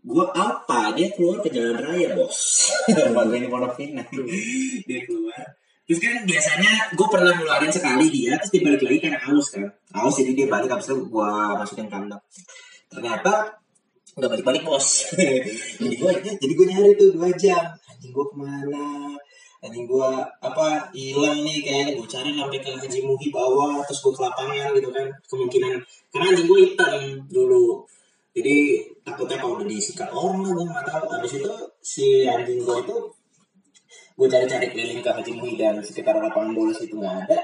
gue 0.00 0.26
apa? 0.32 0.96
Dia 0.96 1.12
keluar 1.12 1.44
ke 1.44 1.52
jalan 1.52 1.76
raya 1.76 2.16
bos. 2.16 2.72
Ini 3.36 3.46
pondok 3.52 3.76
pinang. 3.76 4.08
Dia 4.88 5.00
keluar 5.04 5.59
terus 5.90 6.06
kan 6.06 6.22
biasanya 6.22 6.72
gue 6.94 7.08
pernah 7.10 7.34
ngeluarin 7.34 7.66
sekali 7.74 8.06
dia 8.14 8.38
terus 8.38 8.54
dia 8.54 8.62
balik 8.62 8.86
lagi 8.86 8.98
karena 9.02 9.18
haus 9.26 9.50
kan. 9.50 9.66
Haus 9.90 10.14
jadi 10.22 10.38
dia 10.38 10.46
balik 10.46 10.70
habis 10.70 10.86
itu 10.86 11.02
gue 11.02 11.30
masukin 11.58 11.90
kandang. 11.90 12.22
Ternyata 12.86 13.58
nggak 14.14 14.30
balik 14.30 14.46
balik 14.46 14.62
bos. 14.62 14.86
Jadi 15.82 15.94
gue 15.98 16.12
jadi 16.38 16.52
gue 16.54 16.66
nyari 16.66 16.90
tuh 16.94 17.10
dua 17.14 17.30
jam. 17.34 17.74
Anjing 17.90 18.14
gue 18.14 18.24
ke 18.26 18.34
mana? 18.38 19.18
Anjing 19.66 19.86
gue 19.86 20.10
apa 20.42 20.66
hilang 20.94 21.42
nih 21.42 21.58
kayaknya. 21.58 21.98
Gue 21.98 22.06
cari 22.06 22.38
sampai 22.38 22.58
ke 22.62 22.70
Haji 22.70 22.98
Muhi 23.06 23.28
bawah 23.34 23.82
terus 23.82 23.98
gue 24.02 24.12
ke 24.14 24.22
lapangan 24.22 24.70
gitu 24.78 24.90
kan. 24.94 25.06
Kemungkinan. 25.26 25.74
Karena 26.14 26.26
anjing 26.30 26.46
gue 26.46 26.58
hitam 26.70 26.94
dulu. 27.26 27.82
Jadi 28.30 28.56
takutnya 29.02 29.42
kalau 29.42 29.58
udah 29.58 29.66
disikat 29.66 30.10
orang 30.14 30.38
lah 30.46 30.50
gue 30.54 30.66
nggak 30.70 30.86
tahu. 30.86 31.04
Habis 31.18 31.32
itu 31.38 31.52
si 31.82 32.06
anjing 32.30 32.62
gue 32.62 32.76
itu 32.78 32.96
gue 34.20 34.28
cari-cari 34.28 34.68
keliling 34.68 35.00
ke 35.00 35.08
Haji 35.08 35.32
Muhi 35.32 35.56
dan 35.56 35.80
sekitar 35.80 36.12
lapangan 36.20 36.52
bola 36.52 36.76
itu 36.76 36.92
nggak 36.92 37.16
ada 37.24 37.40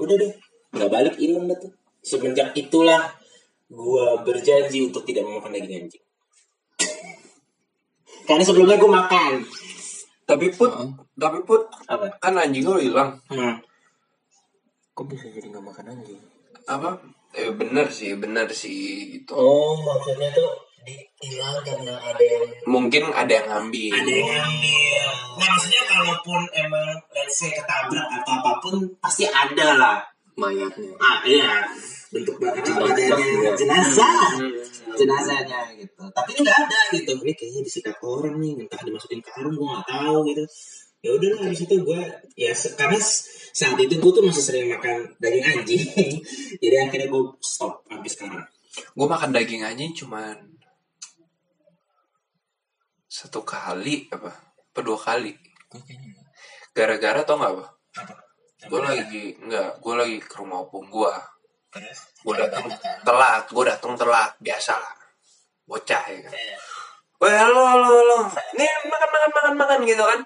udah 0.00 0.16
deh 0.16 0.32
nggak 0.72 0.88
balik 0.88 1.14
hilang 1.20 1.44
dah 1.44 1.58
tuh 1.60 1.72
semenjak 2.00 2.56
itulah 2.56 3.12
gue 3.68 4.06
berjanji 4.24 4.88
untuk 4.88 5.04
tidak 5.04 5.28
memakan 5.28 5.52
daging 5.52 5.84
anjing 5.84 6.04
karena 8.24 8.40
sebelumnya 8.40 8.80
gue 8.80 8.88
makan 8.88 9.32
Tapi 10.24 10.48
put, 10.56 10.72
tapi 11.20 11.38
put 11.44 11.68
apa 11.84 12.08
kan 12.16 12.40
anjing 12.40 12.64
lu 12.64 12.80
hilang. 12.80 13.20
hmm. 13.28 13.60
Kok 14.96 15.04
bisa 15.04 15.28
jadi 15.28 15.52
nggak 15.52 15.64
makan 15.68 15.84
anjing? 15.92 16.16
Apa? 16.64 16.96
Eh 17.36 17.52
bener 17.52 17.92
sih, 17.92 18.16
bener 18.16 18.48
sih 18.56 19.20
gitu. 19.20 19.36
oh 19.36 19.76
maksudnya 19.84 20.32
tuh 20.32 20.48
hilang 21.18 21.56
karena 21.64 21.94
ada 21.96 22.20
yang 22.24 22.44
Mungkin 22.68 23.02
ada 23.08 23.32
yang 23.32 23.46
ngambil. 23.48 23.92
ada 23.94 24.10
yang 24.10 24.28
ngambil. 24.28 25.06
Nah 25.34 25.46
maksudnya 25.50 25.82
kalaupun 25.86 26.40
emang 26.52 26.88
let's 27.10 27.34
say 27.34 27.50
ketabrak 27.50 28.06
atau 28.20 28.32
apa 28.38 28.52
pun 28.60 28.74
pasti 29.00 29.24
ada 29.24 29.68
lah 29.76 29.96
Mayatnya. 30.34 30.90
ah 30.98 31.22
iya. 31.22 31.62
Bentuk 32.10 32.38
bentuk 32.38 32.74
badannya 32.74 33.54
jenazah. 33.54 34.34
Jenazahnya 34.94 35.60
gitu. 35.78 36.02
Tapi 36.10 36.28
ini 36.34 36.40
nggak 36.42 36.58
ada 36.66 36.80
gitu. 36.94 37.12
Ini 37.22 37.32
kayaknya 37.34 37.60
disikat 37.62 37.96
orang 38.02 38.38
nih. 38.38 38.66
Entah 38.66 38.82
dimasukin 38.82 39.22
karung 39.22 39.54
gue 39.54 39.66
nggak 39.66 39.86
tahu 39.86 40.16
gitu. 40.30 40.42
Ya 41.04 41.10
udah 41.12 41.28
lah 41.36 41.40
habis 41.46 41.60
itu 41.62 41.74
gue 41.84 42.00
ya 42.34 42.50
karena 42.54 42.98
saat 43.54 43.76
itu 43.76 43.94
gue 44.00 44.10
tuh 44.10 44.24
masih 44.24 44.42
sering 44.42 44.66
makan 44.72 45.10
daging 45.18 45.44
anjing. 45.44 45.82
Jadi 46.62 46.76
akhirnya 46.82 47.08
gue 47.10 47.22
stop 47.38 47.82
sampai 47.86 48.10
sekarang. 48.10 48.44
Gue 48.94 49.06
makan 49.06 49.30
daging 49.30 49.62
anjing 49.62 49.92
cuman 49.94 50.53
satu 53.14 53.46
kali 53.46 54.10
apa? 54.10 54.34
Apa 54.74 54.80
dua 54.82 54.98
kali? 54.98 55.30
Gara-gara 56.74 57.22
tau 57.22 57.38
nggak 57.38 57.52
apa? 57.54 57.66
apa 58.02 58.14
Gue 58.66 58.80
lagi 58.82 59.38
nggak, 59.38 59.78
gue 59.78 59.94
lagi 59.94 60.18
ke 60.18 60.34
rumah 60.42 60.66
opung 60.66 60.90
gue. 60.90 61.14
Gue 62.26 62.34
datang 62.34 62.66
telat, 63.06 63.46
gue 63.46 63.64
datang 63.70 63.94
telat 63.94 64.34
biasa 64.42 64.74
lah. 64.74 64.94
Bocah 65.62 66.02
ya 66.10 66.18
kan. 66.26 66.32
Eh, 66.34 66.58
Wah, 67.22 67.34
halo, 67.46 67.62
halo, 67.62 67.86
halo. 67.86 68.18
Nih, 68.58 68.68
makan, 68.90 69.08
makan, 69.14 69.30
makan, 69.30 69.54
makan 69.54 69.78
gitu 69.86 70.02
kan. 70.02 70.20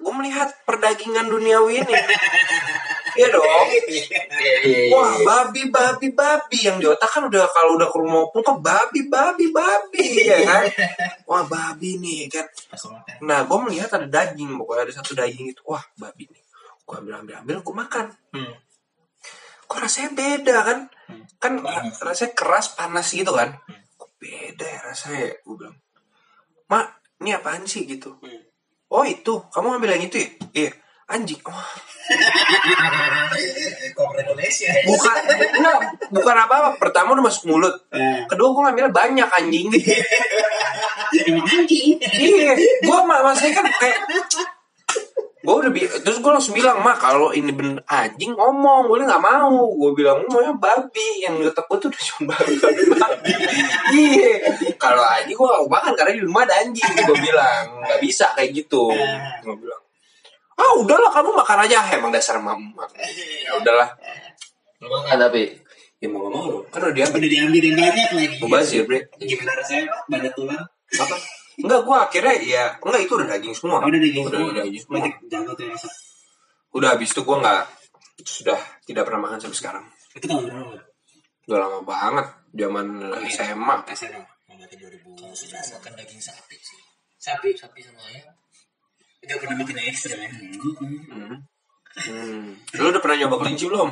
Gue 0.00 0.14
melihat 0.16 0.48
perdagingan 0.64 1.28
duniawi 1.28 1.84
ini. 1.84 1.94
Iya 3.16 3.28
dong. 3.34 3.66
Wah, 4.94 5.12
babi, 5.22 5.70
babi, 5.70 6.08
babi. 6.14 6.58
Yang 6.66 6.76
di 6.82 6.86
otak 6.86 7.10
kan 7.10 7.22
udah 7.26 7.44
kalau 7.50 7.78
udah 7.78 7.88
ke 7.90 7.96
rumah 7.98 8.20
opung 8.28 8.42
kan 8.44 8.58
babi, 8.62 9.06
babi, 9.10 9.50
babi. 9.50 10.06
Ya 10.26 10.38
kan? 10.46 10.62
Wah, 11.26 11.44
babi 11.46 11.98
nih 11.98 12.30
kan. 12.30 12.46
makan 12.46 13.02
Nah, 13.24 13.46
gue 13.46 13.58
melihat 13.66 13.90
ada 13.96 14.06
daging. 14.06 14.54
Pokoknya 14.58 14.86
ada 14.86 14.94
satu 14.94 15.12
daging 15.16 15.50
itu. 15.50 15.62
Wah, 15.66 15.82
babi 15.98 16.26
nih. 16.30 16.42
Gue 16.86 16.94
ambil, 16.98 17.22
ambil, 17.22 17.34
ambil. 17.42 17.56
Gue 17.62 17.74
makan. 17.74 18.06
hmm. 18.34 18.54
Kok 19.70 19.78
rasanya 19.78 20.10
beda 20.18 20.56
kan? 20.66 20.78
Hmm. 21.06 21.24
Kan 21.38 21.52
Panas. 21.62 22.02
rasanya 22.02 22.32
keras, 22.34 22.66
panas 22.74 23.06
gitu 23.14 23.30
kan. 23.30 23.54
Kok 23.94 24.10
beda 24.18 24.66
ya 24.66 24.80
rasanya? 24.82 25.38
Gue 25.46 25.54
bilang. 25.54 25.76
Mak, 26.66 26.86
ini 27.22 27.30
apaan 27.34 27.66
sih 27.66 27.86
gitu? 27.86 28.18
Hmm. 28.18 28.42
Oh 28.90 29.06
itu, 29.06 29.38
kamu 29.54 29.78
ambil 29.78 29.94
yang 29.94 30.10
itu 30.10 30.18
ya? 30.18 30.28
Iya. 30.50 30.72
Anjing. 31.10 31.42
Oh, 31.42 31.66
Indonesia 34.14 34.70
bukan, 34.86 35.14
enggak, 35.58 35.78
bukan 36.10 36.36
apa-apa. 36.38 36.70
Pertama 36.78 37.18
udah 37.18 37.24
masuk 37.26 37.50
mulut. 37.50 37.74
Eh, 37.90 38.22
Kedua 38.30 38.54
gue 38.54 38.62
ngambilnya 38.62 38.92
banyak 38.94 39.28
anjing. 39.28 39.66
anjing. 41.34 41.98
Iya, 41.98 42.52
gue 42.58 42.98
maksudnya 43.02 43.52
kan 43.58 43.66
kayak 43.78 43.98
gue 45.40 45.54
udah 45.56 45.72
bi 45.72 45.80
terus 45.88 46.20
gue 46.20 46.28
langsung 46.28 46.52
bilang 46.52 46.84
mak 46.84 47.00
kalau 47.00 47.32
ini 47.32 47.48
bener 47.56 47.80
anjing 47.88 48.36
ngomong 48.36 48.92
gue 48.92 49.00
nggak 49.08 49.24
mau. 49.24 49.72
Gue 49.72 49.96
bilang 49.96 50.20
"Oh, 50.20 50.28
maunya 50.36 50.52
babi 50.52 51.24
yang 51.24 51.40
detek 51.40 51.64
gue 51.64 51.78
tuh 51.80 51.88
udah 51.88 52.02
cuma 52.12 52.36
babi 52.36 52.54
babi 52.92 53.32
iya 53.96 54.36
kalau 54.76 55.00
anjing 55.00 55.32
gue 55.32 55.48
gak 55.48 55.62
mau 55.64 55.70
makan 55.80 55.92
karena 55.96 56.12
di 56.12 56.22
rumah 56.28 56.44
ada 56.44 56.54
anjing 56.60 56.84
gue 56.92 57.16
bilang. 57.18 57.64
Nggak 57.88 58.00
bisa 58.04 58.28
kayak 58.36 58.52
gitu. 58.52 58.92
Gue 59.40 59.56
bilang 59.56 59.79
ah 60.60 60.72
udahlah 60.76 61.08
kamu 61.08 61.30
makan 61.32 61.58
aja 61.64 61.78
emang 61.96 62.12
dasar 62.12 62.36
mama 62.36 62.84
ya 62.92 63.56
udahlah 63.56 63.88
makan. 64.84 65.16
Tapi 65.16 65.42
ya 66.00 66.06
mau 66.08 66.28
gak 66.28 66.32
mau 66.32 66.60
kan 66.68 66.80
udah 66.84 66.94
diambil 66.96 67.20
udah 67.20 67.30
diambil 67.32 67.60
dan 67.60 67.72
banyak 67.76 68.08
lagi 68.12 68.36
mau 68.40 68.48
bazir 68.48 68.82
bre 68.88 68.98
gimana 69.20 69.52
rasanya 69.56 69.84
badan 70.08 70.32
tulang 70.36 70.64
apa 70.96 71.16
Enggak, 71.60 71.80
gua 71.84 72.08
akhirnya 72.08 72.34
ya 72.40 72.64
enggak 72.80 73.04
itu 73.04 73.12
udah 73.20 73.28
daging 73.36 73.52
semua. 73.52 73.84
udah 73.84 74.00
daging 74.00 74.24
Udah 74.24 74.40
semua. 74.40 74.64
daging 74.64 74.80
semua. 74.80 74.98
Jago 75.28 75.52
tuh 75.52 75.64
ya. 75.68 75.76
Udah 76.72 76.88
habis 76.96 77.12
itu 77.12 77.20
gua 77.20 77.36
nggak 77.44 77.60
sudah 78.24 78.56
tidak 78.88 79.04
pernah 79.04 79.28
makan 79.28 79.38
sampai 79.44 79.58
sekarang. 79.60 79.84
Itu 80.16 80.24
tahun 80.24 80.48
berapa? 80.48 80.80
Udah 81.52 81.58
lama 81.60 81.78
banget 81.84 82.26
zaman 82.56 82.86
SMA. 83.28 83.76
SMA. 83.92 84.24
Berarti 84.48 84.76
2000. 84.80 85.20
Kalau 85.20 85.36
sudah 85.36 85.60
makan 85.76 85.92
daging 86.00 86.20
sapi 86.24 86.56
sih. 86.56 86.80
Sapi. 87.20 87.52
Sapi 87.52 87.80
sama 87.84 88.00
ayam. 88.08 88.32
Gak 89.20 89.36
pernah 89.36 89.56
makin 89.60 89.76
ekstrim 89.84 90.16
ya. 90.16 90.30
Hmm. 90.32 91.36
Hmm. 92.00 92.44
Lu 92.80 92.88
udah 92.88 93.02
pernah 93.04 93.16
nyoba 93.20 93.36
kelinci 93.44 93.68
belum? 93.68 93.90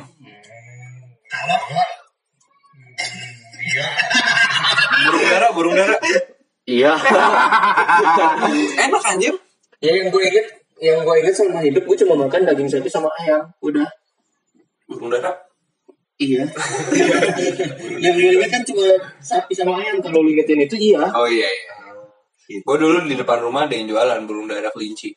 Kalau 1.29 1.59
Burung 4.99 5.25
dara, 5.29 5.47
burung 5.53 5.75
dara. 5.77 5.95
Iya. 6.65 6.93
Enak 8.85 9.03
anjir. 9.05 9.35
ya 9.79 9.95
yang 9.95 10.11
gue 10.11 10.23
inget, 10.27 10.45
yang 10.83 11.07
gue 11.07 11.15
inget 11.23 11.31
selama 11.31 11.63
hidup 11.63 11.87
gue 11.87 11.97
cuma 12.03 12.27
makan 12.27 12.43
daging 12.43 12.67
sapi 12.67 12.89
sama 12.91 13.07
ayam. 13.23 13.45
Udah. 13.63 13.87
Burung 14.89 15.13
dara. 15.13 15.31
Iya. 16.19 16.43
yang 18.03 18.13
gue 18.17 18.31
inget 18.35 18.49
kan 18.51 18.63
cuma 18.65 18.85
sapi 19.23 19.53
sama 19.55 19.79
ayam. 19.79 20.01
Kalau 20.03 20.25
lu 20.25 20.33
ingetin 20.33 20.65
itu 20.65 20.75
iya. 20.75 21.05
Oh 21.15 21.29
iya 21.29 21.47
iya. 21.47 21.78
Gue 22.49 22.77
dulu 22.81 23.05
di 23.05 23.13
depan 23.13 23.45
rumah 23.45 23.69
ada 23.69 23.77
yang 23.77 23.85
jualan 23.93 24.25
burung 24.25 24.49
dara 24.49 24.73
kelinci. 24.73 25.13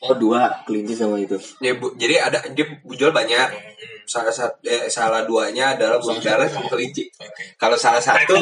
Oh 0.00 0.16
dua 0.16 0.64
kelinci 0.64 0.96
sama 0.96 1.20
itu. 1.20 1.36
Ya, 1.60 1.76
bu, 1.76 1.92
jadi 1.94 2.24
ada 2.24 2.40
dia 2.50 2.66
jual 2.82 3.12
banyak. 3.12 3.78
Salah 4.10 4.34
satu 4.34 4.58
eh, 4.66 4.90
salah 4.90 5.22
duanya 5.22 5.78
adalah 5.78 6.02
burung 6.02 6.18
dara 6.18 6.48
sama 6.50 6.66
kelinci. 6.66 7.12
Kalau 7.60 7.78
salah 7.78 8.00
satu 8.02 8.34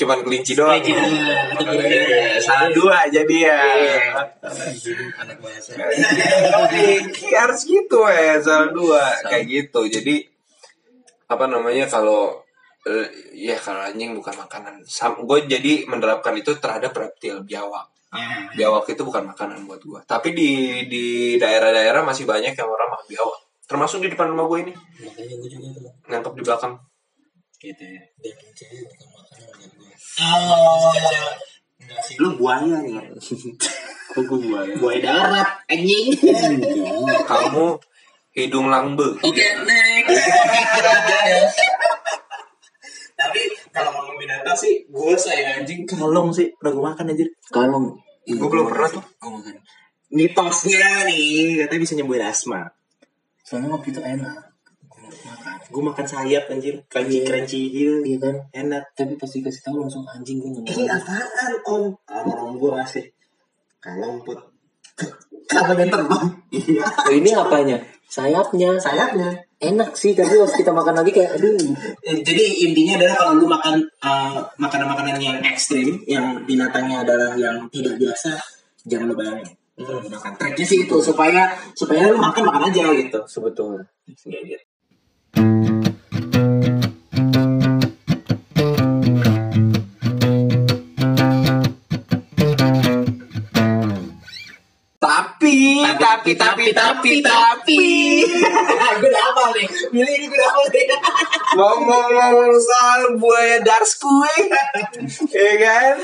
cuman 0.00 0.22
kelinci 0.24 0.56
doang. 0.56 0.80
Eh, 0.80 2.38
salah 2.40 2.70
dua 2.72 3.04
jadi 3.10 3.36
ya. 3.42 3.60
anak 5.20 5.36
bahasa. 5.44 5.76
harus 7.36 7.60
gitu 7.68 8.00
ya 8.06 8.40
salah 8.40 8.70
dua 8.72 9.02
kayak 9.28 9.44
gitu. 9.50 9.90
Jadi 9.92 10.24
apa 11.26 11.44
namanya 11.50 11.90
kalau 11.90 12.40
eh, 12.82 13.08
ya 13.34 13.56
kalau 13.56 13.82
anjing 13.82 14.12
bukan 14.12 14.34
makanan. 14.36 14.80
Gue 15.20 15.38
jadi 15.44 15.84
menerapkan 15.84 16.32
itu 16.32 16.56
terhadap 16.56 16.92
reptil 16.92 17.42
biawak. 17.42 17.88
Ah, 18.10 18.50
Biawak 18.52 18.90
itu 18.90 19.02
bukan 19.02 19.22
makanan 19.22 19.64
buat 19.64 19.78
gue. 19.80 20.00
Tapi 20.02 20.34
di 20.34 20.50
di 20.86 21.04
daerah-daerah 21.36 22.02
masih 22.02 22.26
banyak 22.26 22.52
yang 22.52 22.66
orang 22.66 22.90
makan 22.90 23.06
biawak. 23.06 23.38
Termasuk 23.70 24.02
di 24.02 24.10
depan 24.10 24.34
rumah 24.34 24.50
gue 24.50 24.58
ini, 24.66 24.72
Makanya 24.74 25.34
gue 25.38 25.46
juga 25.48 25.68
tuh. 25.70 25.92
ngangkep 26.10 26.32
di 26.34 26.42
belakang. 26.42 26.74
gitu 27.60 27.84
ya. 27.86 28.02
Daging 28.18 28.52
cewek 28.56 28.82
bukan 28.88 29.08
makanan 29.14 29.46
buat 29.54 29.70
gue. 29.78 29.92
Oh, 30.18 30.90
lu 32.18 32.28
buaya 32.34 32.76
nih. 32.82 32.98
Kok 34.10 34.22
gue 34.26 34.38
buaya? 34.42 34.72
Buaya 34.74 34.98
darat, 34.98 35.48
anjing. 35.70 36.10
Kamu 37.30 37.78
hidung 38.34 38.66
lambe. 38.66 39.06
Oke, 39.22 39.46
next. 39.62 40.18
Tapi 43.30 43.42
kalau 43.70 43.90
ngomong 43.94 44.18
binatang 44.18 44.58
sih, 44.58 44.82
gue 44.90 45.14
sayang 45.14 45.62
anjing 45.62 45.86
kalong 45.86 46.34
sih. 46.34 46.50
Udah 46.58 46.74
gue 46.74 46.82
makan 46.82 47.14
anjir. 47.14 47.30
Kalau 47.46 47.94
Gue 48.26 48.48
belum 48.50 48.66
pernah 48.66 48.90
tuh. 48.90 49.02
gue 49.06 49.30
makan. 49.30 49.54
Mitosnya 50.10 51.06
nih, 51.06 51.62
katanya 51.62 51.80
bisa 51.86 51.94
nyembuhin 51.94 52.26
asma. 52.26 52.66
Soalnya 53.46 53.70
waktu 53.70 53.94
itu 53.94 54.02
enak. 54.02 54.34
Gue 54.90 55.06
makan. 55.22 55.56
Gue 55.70 55.82
makan 55.86 56.06
sayap 56.06 56.44
anjir, 56.50 56.74
crunchy-crunchy 56.90 57.62
gitu. 57.70 58.02
Iya 58.02 58.18
kan? 58.18 58.34
Enak. 58.50 58.90
Tapi 58.98 59.14
pas 59.14 59.30
dikasih 59.30 59.62
tahu 59.62 59.86
langsung 59.86 60.02
anjing 60.10 60.42
gue 60.42 60.66
Ini 60.66 60.82
nggak 60.86 60.98
apaan 61.06 61.52
om? 61.70 61.84
Sama 62.10 62.34
om 62.42 62.52
gue 62.58 62.70
ngasih. 62.74 63.04
Kalong 63.78 64.18
put. 64.26 64.38
Kalong 65.46 65.78
yang 65.78 65.90
terbang. 65.94 66.26
Iya. 66.50 66.84
Oh, 66.86 67.14
ini 67.14 67.30
apanya? 67.30 67.76
Sayapnya. 68.10 68.78
Sayapnya. 68.82 69.30
Enak 69.60 69.92
sih, 69.92 70.16
tapi 70.16 70.40
pas 70.40 70.52
kita 70.56 70.72
makan 70.72 71.04
lagi 71.04 71.12
kayak 71.12 71.36
aduh. 71.36 71.52
Eh, 72.00 72.24
Jadi 72.24 72.64
intinya 72.64 72.96
adalah 72.96 73.16
kalau 73.20 73.32
lu 73.36 73.44
makan 73.44 73.76
eh, 73.84 74.40
makanan-makanan 74.56 75.20
yang 75.20 75.36
ekstrim, 75.44 76.00
yang 76.08 76.48
binatangnya 76.48 77.04
adalah 77.04 77.36
yang 77.36 77.68
tidak 77.68 78.00
biasa, 78.00 78.40
jangan 78.88 79.12
lu 79.12 79.16
bayangin. 79.20 79.52
Lu 79.76 80.00
Gunakan 80.00 80.32
treknya 80.36 80.64
sih 80.64 80.88
itu 80.88 80.96
supaya 81.04 81.52
supaya 81.76 82.08
lu 82.08 82.16
makan 82.16 82.48
makan 82.48 82.72
aja 82.72 82.88
gitu. 82.92 83.20
Sebetulnya. 83.28 83.84
Tapi, 84.08 84.56
tapi, 96.10 96.34
tapi, 96.34 96.64
tapi, 96.74 97.12
tapi. 97.22 97.86
gue 98.98 99.08
udah 99.10 99.22
hafal 99.30 99.48
nih. 99.54 99.66
Milih 99.94 100.14
ini 100.18 100.26
gue 100.26 100.34
udah 100.34 100.48
hafal 100.50 100.66
nih. 100.74 100.86
Ngomong-ngomong 101.54 102.54
soal 102.58 103.00
buaya 103.14 103.58
Dars 103.62 103.94
kue, 103.94 104.36
ya 105.30 105.52
kan? 105.62 105.96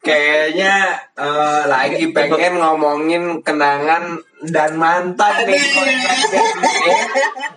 Kayaknya 0.00 0.74
eh, 1.18 1.62
lagi 1.66 2.04
pengen 2.14 2.62
ngomongin 2.62 3.42
kenangan 3.42 4.22
dan 4.48 4.72
mantan 4.80 5.34
nih. 5.44 5.60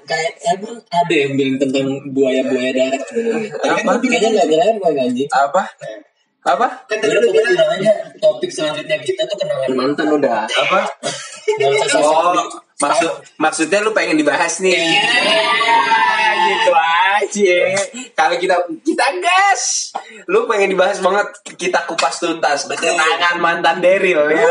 Kayak 0.09 0.33
emang 0.57 0.81
ada 0.89 1.13
yang 1.13 1.33
bilang 1.37 1.57
tentang 1.61 1.87
buaya-buaya 2.11 2.71
darat. 2.75 3.03
Apa? 3.63 3.91
Kayaknya 4.03 4.29
nggak 4.35 4.47
nyalain 4.51 4.75
gue 4.81 4.91
anjing. 4.97 5.29
Apa? 5.29 5.63
Apa? 6.49 6.67
Kan 6.89 6.97
Tadi 7.03 7.13
lu 7.13 7.29
bilang 7.29 7.83
topik 8.17 8.49
selanjutnya 8.49 8.97
kita 9.03 9.27
tuh 9.29 9.37
kenangan 9.37 9.69
mantan 9.75 10.07
udah. 10.09 10.49
Apa? 10.49 10.79
Oh, 11.99 12.33
maksud 12.79 13.11
maksudnya 13.35 13.79
lu 13.81 13.91
pengen 13.91 14.15
dibahas 14.15 14.61
nih. 14.61 14.77
gitu 16.39 16.71
aja. 16.73 17.59
Kalau 18.15 18.35
kita 18.39 18.55
kita 18.81 19.05
gas, 19.19 19.91
lu 20.25 20.47
pengen 20.47 20.73
dibahas 20.73 20.97
banget 20.99 21.27
kita 21.59 21.83
kupas 21.85 22.17
tuntas 22.17 22.65
kenangan 22.65 23.37
mantan 23.37 23.83
Daryl 23.83 24.23
ya. 24.31 24.47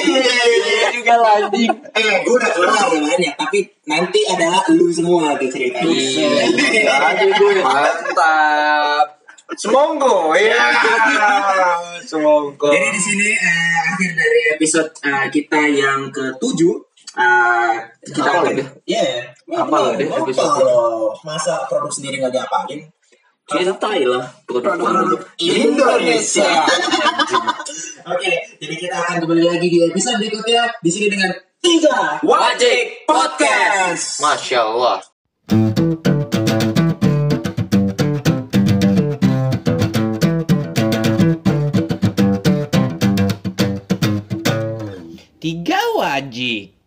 Iya 0.00 0.86
juga 0.96 1.14
lanjut. 1.20 1.76
Eh, 1.94 2.14
gue 2.24 2.34
udah 2.34 2.50
keluar 2.56 2.88
namanya, 2.90 3.30
tapi 3.36 3.68
nanti 3.84 4.20
adalah 4.26 4.64
lu 4.72 4.88
semua 4.88 5.36
tuh 5.36 5.48
ceritanya. 5.52 5.94
Mantap. 7.60 9.19
Semonggo 9.58 10.34
ya. 10.36 10.70
Semonggo. 12.06 12.70
Jadi 12.70 12.88
di 12.94 13.00
sini 13.00 13.28
eh, 13.34 13.74
akhir 13.90 14.10
dari 14.14 14.40
episode 14.54 14.90
eh, 15.02 15.26
kita 15.30 15.60
yang 15.66 16.10
ketujuh. 16.10 16.74
eh, 17.10 17.74
kita 18.06 18.30
akan, 18.30 18.54
ya? 18.54 18.66
Iya. 18.86 19.02
Deh 19.50 19.56
Hafal 19.58 19.98
episode. 19.98 20.62
loh. 20.62 21.10
Masa 21.26 21.66
produk 21.66 21.90
sendiri 21.90 22.22
nggak 22.22 22.34
diapalin? 22.34 22.86
Cintai 23.50 24.06
lah 24.06 24.30
produk-produk. 24.46 25.26
Indonesia. 25.42 26.46
Oke, 28.14 28.32
jadi 28.62 28.74
kita 28.78 28.94
akan 28.94 29.26
kembali 29.26 29.42
lagi 29.42 29.66
di 29.66 29.82
episode 29.82 30.22
berikutnya 30.22 30.70
di 30.78 30.90
sini 30.90 31.10
dengan 31.10 31.34
tiga 31.58 32.22
Wajib 32.22 33.10
Podcast. 33.10 34.22
Masya 34.22 34.58
Allah. 34.62 36.19
Tiga 46.20 46.26
wajib. 46.28 46.79